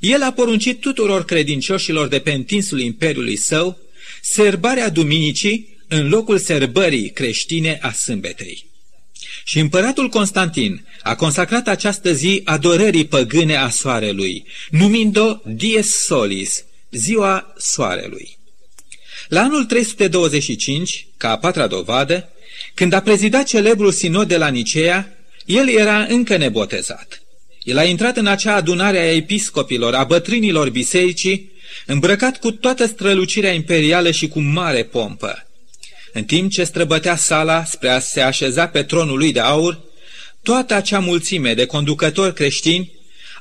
el 0.00 0.22
a 0.22 0.32
poruncit 0.32 0.80
tuturor 0.80 1.24
credincioșilor 1.24 2.08
de 2.08 2.18
pe 2.18 2.30
întinsul 2.30 2.80
imperiului 2.80 3.36
său 3.36 3.78
serbarea 4.22 4.88
duminicii 4.88 5.76
în 5.88 6.08
locul 6.08 6.38
serbării 6.38 7.10
creștine 7.10 7.78
a 7.82 7.92
sâmbetei. 7.92 8.66
Și 9.44 9.58
împăratul 9.58 10.08
Constantin 10.08 10.86
a 11.02 11.14
consacrat 11.14 11.68
această 11.68 12.12
zi 12.12 12.40
adorării 12.44 13.06
păgâne 13.06 13.56
a 13.56 13.68
soarelui, 13.68 14.44
numind-o 14.70 15.36
Dies 15.44 16.04
Solis, 16.04 16.64
ziua 16.90 17.54
soarelui. 17.58 18.38
La 19.28 19.42
anul 19.42 19.64
325, 19.64 21.06
ca 21.16 21.30
a 21.30 21.38
patra 21.38 21.66
dovadă, 21.66 22.28
când 22.74 22.92
a 22.92 23.00
prezidat 23.00 23.46
celebrul 23.46 23.92
sinod 23.92 24.28
de 24.28 24.36
la 24.36 24.48
Nicea, 24.48 25.17
el 25.48 25.68
era 25.68 26.04
încă 26.08 26.36
nebotezat. 26.36 27.22
El 27.62 27.78
a 27.78 27.84
intrat 27.84 28.16
în 28.16 28.26
acea 28.26 28.54
adunare 28.54 28.98
a 28.98 29.14
episcopilor, 29.14 29.94
a 29.94 30.04
bătrânilor 30.04 30.70
bisericii, 30.70 31.52
îmbrăcat 31.86 32.38
cu 32.38 32.52
toată 32.52 32.86
strălucirea 32.86 33.52
imperială 33.52 34.10
și 34.10 34.28
cu 34.28 34.40
mare 34.40 34.82
pompă. 34.82 35.46
În 36.12 36.24
timp 36.24 36.50
ce 36.50 36.64
străbătea 36.64 37.16
sala 37.16 37.64
spre 37.64 37.88
a 37.88 37.98
se 37.98 38.20
așeza 38.20 38.66
pe 38.66 38.82
tronul 38.82 39.18
lui 39.18 39.32
de 39.32 39.40
aur, 39.40 39.80
toată 40.42 40.74
acea 40.74 40.98
mulțime 40.98 41.54
de 41.54 41.66
conducători 41.66 42.34
creștini 42.34 42.92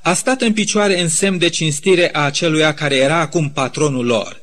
a 0.02 0.14
stat 0.14 0.42
în 0.42 0.54
picioare 0.54 1.02
în 1.02 1.10
semn 1.10 1.38
de 1.38 1.50
cinstire 1.50 2.10
a 2.14 2.20
aceluia 2.20 2.74
care 2.74 2.96
era 2.96 3.20
acum 3.20 3.50
patronul 3.50 4.06
lor. 4.06 4.42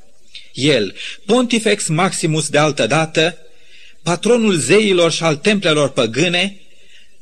El, 0.53 0.95
Pontifex 1.27 1.89
Maximus 1.89 2.49
de 2.49 2.59
altă 2.59 2.87
dată, 2.87 3.39
patronul 4.03 4.55
zeilor 4.55 5.13
și 5.13 5.23
al 5.23 5.37
templelor 5.37 5.91
păgâne, 5.91 6.59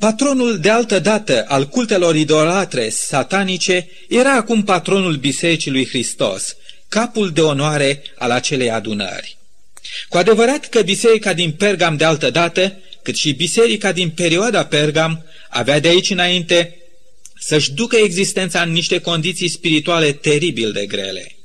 patronul 0.02 0.58
de 0.58 0.70
altă 0.70 0.98
dată 0.98 1.44
al 1.48 1.68
cultelor 1.68 2.16
idolatre 2.16 2.88
satanice, 2.88 3.88
era 4.08 4.32
acum 4.32 4.64
patronul 4.64 5.16
Bisericii 5.16 5.70
lui 5.70 5.86
Hristos, 5.86 6.56
capul 6.88 7.30
de 7.30 7.40
onoare 7.40 8.02
al 8.18 8.30
acelei 8.30 8.70
adunări. 8.70 9.36
Cu 10.08 10.16
adevărat 10.16 10.68
că 10.68 10.82
biserica 10.82 11.32
din 11.32 11.52
Pergam 11.52 11.96
de 11.96 12.04
altă 12.04 12.30
dată, 12.30 12.78
cât 13.02 13.16
și 13.16 13.32
biserica 13.32 13.92
din 13.92 14.10
perioada 14.10 14.64
Pergam, 14.64 15.24
avea 15.48 15.80
de 15.80 15.88
aici 15.88 16.10
înainte 16.10 16.76
să-și 17.40 17.72
ducă 17.72 17.96
existența 17.96 18.62
în 18.62 18.72
niște 18.72 18.98
condiții 18.98 19.48
spirituale 19.48 20.12
teribil 20.12 20.72
de 20.72 20.86
grele. 20.86 21.36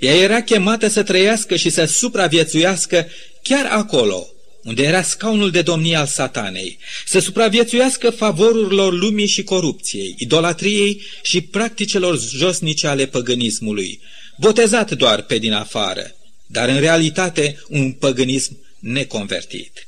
Ea 0.00 0.14
era 0.14 0.42
chemată 0.42 0.88
să 0.88 1.02
trăiască 1.02 1.56
și 1.56 1.70
să 1.70 1.84
supraviețuiască 1.84 3.08
chiar 3.42 3.66
acolo, 3.70 4.33
unde 4.64 4.82
era 4.82 5.02
scaunul 5.02 5.50
de 5.50 5.62
domnie 5.62 5.96
al 5.96 6.06
satanei, 6.06 6.78
să 7.06 7.18
supraviețuiască 7.18 8.10
favorurilor 8.10 8.92
lumii 8.92 9.26
și 9.26 9.42
corupției, 9.42 10.14
idolatriei 10.18 11.02
și 11.22 11.40
practicelor 11.40 12.20
josnice 12.20 12.86
ale 12.86 13.06
păgânismului, 13.06 14.00
botezat 14.38 14.90
doar 14.90 15.22
pe 15.22 15.38
din 15.38 15.52
afară, 15.52 16.14
dar 16.46 16.68
în 16.68 16.80
realitate 16.80 17.62
un 17.68 17.92
păgânism 17.92 18.58
neconvertit. 18.78 19.86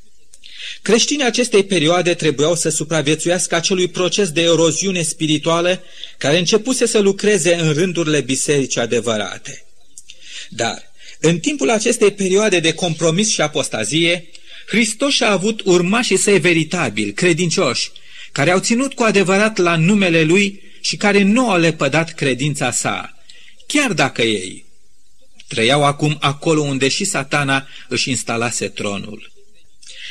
Creștinii 0.82 1.24
acestei 1.24 1.64
perioade 1.64 2.14
trebuiau 2.14 2.54
să 2.54 2.68
supraviețuiască 2.68 3.54
acelui 3.54 3.88
proces 3.88 4.30
de 4.30 4.40
eroziune 4.40 5.02
spirituală 5.02 5.82
care 6.18 6.38
începuse 6.38 6.86
să 6.86 6.98
lucreze 6.98 7.54
în 7.54 7.72
rândurile 7.72 8.20
bisericii 8.20 8.80
adevărate. 8.80 9.64
Dar, 10.48 10.82
în 11.20 11.38
timpul 11.38 11.70
acestei 11.70 12.12
perioade 12.12 12.60
de 12.60 12.72
compromis 12.72 13.30
și 13.32 13.40
apostazie, 13.40 14.28
Hristos 14.66 15.20
a 15.20 15.30
avut 15.30 15.60
urmașii 15.64 16.16
săi 16.16 16.38
veritabili, 16.38 17.12
credincioși, 17.12 17.90
care 18.32 18.50
au 18.50 18.58
ținut 18.58 18.94
cu 18.94 19.02
adevărat 19.02 19.56
la 19.56 19.76
numele 19.76 20.22
Lui 20.22 20.62
și 20.80 20.96
care 20.96 21.22
nu 21.22 21.50
au 21.50 21.58
lepădat 21.58 22.14
credința 22.14 22.70
sa, 22.70 23.16
chiar 23.66 23.92
dacă 23.92 24.22
ei 24.22 24.64
trăiau 25.48 25.84
acum 25.84 26.16
acolo 26.20 26.60
unde 26.60 26.88
și 26.88 27.04
satana 27.04 27.68
își 27.88 28.10
instalase 28.10 28.68
tronul. 28.68 29.32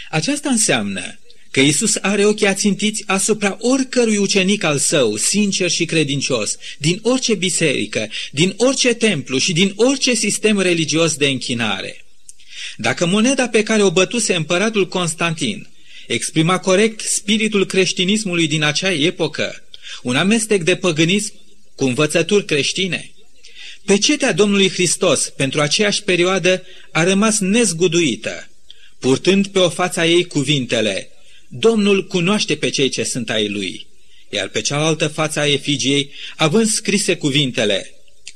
Aceasta 0.09 0.49
înseamnă 0.49 1.19
că 1.51 1.59
Isus 1.59 1.95
are 2.01 2.25
ochii 2.25 2.47
ațintiți 2.47 3.03
asupra 3.07 3.57
oricărui 3.59 4.17
ucenic 4.17 4.63
al 4.63 4.77
său, 4.77 5.15
sincer 5.15 5.69
și 5.69 5.85
credincios, 5.85 6.57
din 6.77 6.99
orice 7.01 7.35
biserică, 7.35 8.09
din 8.31 8.53
orice 8.57 8.93
templu 8.93 9.37
și 9.37 9.53
din 9.53 9.73
orice 9.75 10.13
sistem 10.13 10.59
religios 10.59 11.15
de 11.15 11.27
închinare. 11.27 12.04
Dacă 12.77 13.05
moneda 13.05 13.47
pe 13.47 13.63
care 13.63 13.83
o 13.83 13.91
bătuse 13.91 14.35
împăratul 14.35 14.87
Constantin 14.87 15.69
exprima 16.07 16.59
corect 16.59 16.99
spiritul 16.99 17.65
creștinismului 17.65 18.47
din 18.47 18.63
acea 18.63 18.91
epocă, 18.91 19.63
un 20.01 20.15
amestec 20.15 20.63
de 20.63 20.75
păgânism 20.75 21.33
cu 21.75 21.85
învățături 21.85 22.45
creștine, 22.45 23.09
Pecetea 23.85 24.33
Domnului 24.33 24.69
Hristos 24.69 25.29
pentru 25.29 25.61
aceeași 25.61 26.03
perioadă 26.03 26.63
a 26.91 27.03
rămas 27.03 27.39
nezguduită, 27.39 28.49
purtând 28.99 29.47
pe 29.47 29.59
o 29.59 29.69
fața 29.69 30.05
ei 30.05 30.25
cuvintele, 30.25 31.09
Domnul 31.47 32.07
cunoaște 32.07 32.55
pe 32.55 32.69
cei 32.69 32.89
ce 32.89 33.03
sunt 33.03 33.29
ai 33.29 33.49
lui, 33.49 33.87
iar 34.29 34.47
pe 34.47 34.61
cealaltă 34.61 35.07
fața 35.07 35.41
a 35.41 35.47
efigiei, 35.47 36.11
având 36.35 36.67
scrise 36.67 37.15
cuvintele, 37.15 37.89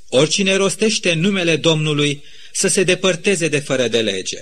Oricine 0.10 0.56
rostește 0.56 1.13
numele 1.13 1.56
Domnului 1.56 2.23
să 2.53 2.67
se 2.67 2.83
depărteze 2.83 3.47
de 3.47 3.59
fără 3.59 3.88
de 3.88 3.99
lege. 3.99 4.39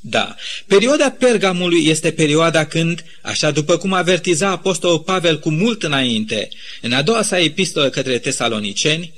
Da, 0.00 0.34
perioada 0.66 1.10
Pergamului 1.10 1.86
este 1.86 2.10
perioada 2.10 2.64
când, 2.64 3.04
așa 3.22 3.50
după 3.50 3.76
cum 3.76 3.92
avertiza 3.92 4.48
Apostolul 4.48 4.98
Pavel 4.98 5.38
cu 5.38 5.50
mult 5.50 5.82
înainte, 5.82 6.48
în 6.80 6.92
a 6.92 7.02
doua 7.02 7.22
sa 7.22 7.40
epistolă 7.40 7.90
către 7.90 8.18
tesaloniceni, 8.18 9.12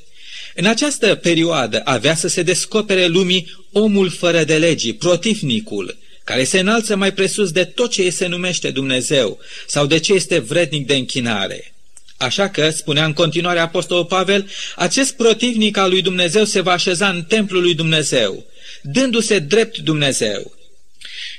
în 0.55 0.67
această 0.67 1.15
perioadă 1.15 1.81
avea 1.85 2.15
să 2.15 2.29
se 2.29 2.43
descopere 2.43 3.07
lumii 3.07 3.67
omul 3.73 4.11
fără 4.11 4.45
de 4.45 4.59
legii, 4.59 4.95
protivnicul, 4.95 5.97
care 6.25 6.45
se 6.45 6.59
înalță 6.59 6.97
mai 6.97 7.13
presus 7.13 7.51
de 7.51 7.65
tot 7.65 7.91
ce 7.91 8.11
se 8.11 8.27
numește 8.27 8.71
Dumnezeu 8.71 9.39
sau 9.67 9.87
de 9.87 9.99
ce 9.99 10.13
este 10.13 10.39
vrednic 10.39 10.87
de 10.87 10.95
închinare. 10.95 11.73
Așa 12.19 12.49
că, 12.49 12.71
spunea 12.71 13.05
în 13.05 13.13
continuare 13.13 13.59
Apostolul 13.59 14.05
Pavel, 14.05 14.51
acest 14.77 15.17
protivnic 15.17 15.77
al 15.77 15.91
lui 15.91 16.03
Dumnezeu 16.03 16.45
se 16.45 16.61
va 16.61 16.73
așeza 16.73 17.09
în 17.09 17.23
templul 17.23 17.63
lui 17.63 17.75
Dumnezeu, 17.75 18.47
dându-se 18.83 19.39
drept 19.39 19.79
Dumnezeu. 19.79 20.53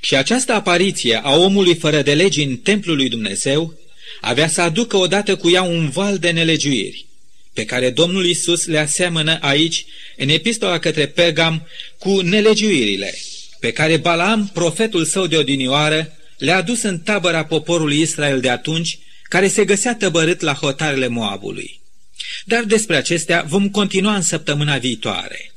Și 0.02 0.16
această 0.16 0.54
apariție 0.54 1.20
a 1.24 1.36
omului 1.36 1.76
fără 1.76 2.02
de 2.02 2.14
legi 2.14 2.44
în 2.44 2.58
templul 2.58 2.96
lui 2.96 3.10
Dumnezeu 3.10 3.74
avea 4.22 4.48
să 4.48 4.62
aducă 4.62 4.98
odată 4.98 5.36
cu 5.36 5.50
ea 5.50 5.62
un 5.62 5.90
val 5.90 6.18
de 6.18 6.32
nelegiuiri 6.32 7.08
pe 7.60 7.66
care 7.66 7.90
Domnul 7.90 8.26
Isus 8.26 8.66
le 8.66 8.78
aseamănă 8.78 9.38
aici, 9.42 9.86
în 10.18 10.30
epistola 10.30 10.80
către 10.80 11.08
Pergam, 11.08 11.68
cu 11.98 12.22
nelegiuirile, 12.22 13.18
pe 13.60 13.72
care 13.72 13.98
Balaam, 13.98 14.50
profetul 14.54 15.06
său 15.06 15.28
de 15.28 15.38
odinioară, 15.38 16.18
le-a 16.38 16.56
adus 16.56 16.82
în 16.82 17.00
tabăra 17.00 17.46
poporului 17.46 18.00
Israel 18.00 18.40
de 18.40 18.50
atunci, 18.50 19.00
care 19.30 19.48
se 19.48 19.66
găsea 19.66 19.96
tăbărât 19.96 20.42
la 20.42 20.54
hotarele 20.54 21.08
Moabului. 21.08 21.80
Dar 22.46 22.64
despre 22.64 22.96
acestea 22.96 23.46
vom 23.48 23.70
continua 23.70 24.16
în 24.16 24.22
săptămâna 24.22 24.78
viitoare. 24.78 25.54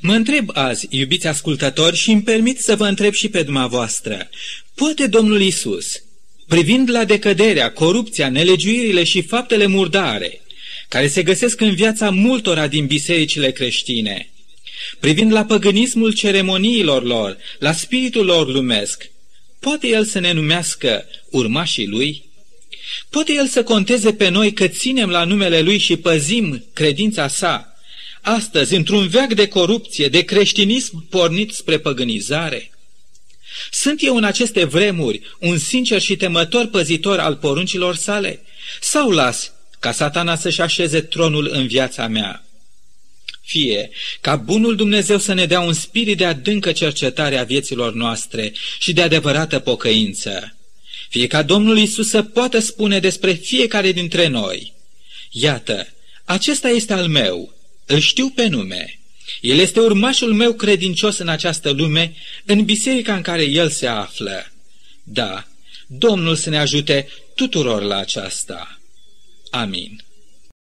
Mă 0.00 0.14
întreb 0.14 0.50
azi, 0.52 0.86
iubiți 0.90 1.26
ascultători, 1.26 1.96
și 1.96 2.10
îmi 2.10 2.22
permit 2.22 2.58
să 2.58 2.76
vă 2.76 2.86
întreb 2.86 3.12
și 3.12 3.28
pe 3.28 3.42
dumneavoastră, 3.42 4.28
poate 4.74 5.06
Domnul 5.06 5.40
Isus, 5.40 6.02
privind 6.48 6.90
la 6.90 7.04
decăderea, 7.04 7.72
corupția, 7.72 8.28
nelegiuirile 8.28 9.04
și 9.04 9.22
faptele 9.22 9.66
murdare, 9.66 10.40
care 10.88 11.08
se 11.08 11.22
găsesc 11.22 11.60
în 11.60 11.74
viața 11.74 12.10
multora 12.10 12.66
din 12.66 12.86
bisericile 12.86 13.50
creștine. 13.50 14.30
Privind 15.00 15.32
la 15.32 15.44
păgânismul 15.44 16.12
ceremoniilor 16.12 17.04
lor, 17.04 17.36
la 17.58 17.72
spiritul 17.72 18.24
lor 18.24 18.48
lumesc, 18.48 19.10
poate 19.58 19.86
el 19.86 20.04
să 20.04 20.18
ne 20.18 20.32
numească 20.32 21.04
urmașii 21.30 21.86
lui? 21.86 22.27
Poate 23.10 23.32
el 23.32 23.46
să 23.46 23.62
conteze 23.62 24.12
pe 24.12 24.28
noi 24.28 24.52
că 24.52 24.68
ținem 24.68 25.10
la 25.10 25.24
numele 25.24 25.60
lui 25.60 25.78
și 25.78 25.96
păzim 25.96 26.64
credința 26.72 27.28
sa, 27.28 27.72
astăzi, 28.20 28.74
într-un 28.74 29.08
veac 29.08 29.34
de 29.34 29.48
corupție, 29.48 30.08
de 30.08 30.22
creștinism 30.22 31.08
pornit 31.08 31.52
spre 31.52 31.78
păgânizare? 31.78 32.70
Sunt 33.70 34.04
eu 34.04 34.16
în 34.16 34.24
aceste 34.24 34.64
vremuri 34.64 35.20
un 35.38 35.58
sincer 35.58 36.00
și 36.00 36.16
temător 36.16 36.66
păzitor 36.66 37.18
al 37.18 37.36
poruncilor 37.36 37.94
sale? 37.94 38.42
Sau 38.80 39.10
las 39.10 39.52
ca 39.78 39.92
satana 39.92 40.36
să-și 40.36 40.60
așeze 40.60 41.00
tronul 41.00 41.48
în 41.52 41.66
viața 41.66 42.06
mea. 42.06 42.42
Fie 43.42 43.90
ca 44.20 44.36
bunul 44.36 44.76
Dumnezeu 44.76 45.18
să 45.18 45.32
ne 45.32 45.46
dea 45.46 45.60
un 45.60 45.72
spirit 45.72 46.16
de 46.16 46.24
adâncă 46.24 46.72
cercetare 46.72 47.38
a 47.38 47.44
vieților 47.44 47.92
noastre 47.92 48.52
și 48.78 48.92
de 48.92 49.02
adevărată 49.02 49.58
pocăință. 49.58 50.57
Fie 51.08 51.26
ca 51.26 51.42
Domnul 51.42 51.78
Isus 51.78 52.08
să 52.08 52.22
poată 52.22 52.58
spune 52.58 52.98
despre 52.98 53.32
fiecare 53.32 53.92
dintre 53.92 54.26
noi, 54.26 54.76
Iată, 55.30 55.88
acesta 56.24 56.68
este 56.68 56.92
al 56.92 57.08
meu, 57.08 57.54
îl 57.86 57.98
știu 57.98 58.30
pe 58.30 58.46
nume. 58.46 59.00
El 59.40 59.58
este 59.58 59.80
urmașul 59.80 60.32
meu 60.32 60.52
credincios 60.52 61.18
în 61.18 61.28
această 61.28 61.70
lume, 61.70 62.14
în 62.44 62.64
biserica 62.64 63.14
în 63.14 63.22
care 63.22 63.42
el 63.42 63.68
se 63.68 63.86
află. 63.86 64.52
Da, 65.02 65.46
Domnul 65.86 66.36
să 66.36 66.50
ne 66.50 66.58
ajute 66.58 67.08
tuturor 67.34 67.82
la 67.82 67.96
aceasta. 67.96 68.80
Amin. 69.50 70.02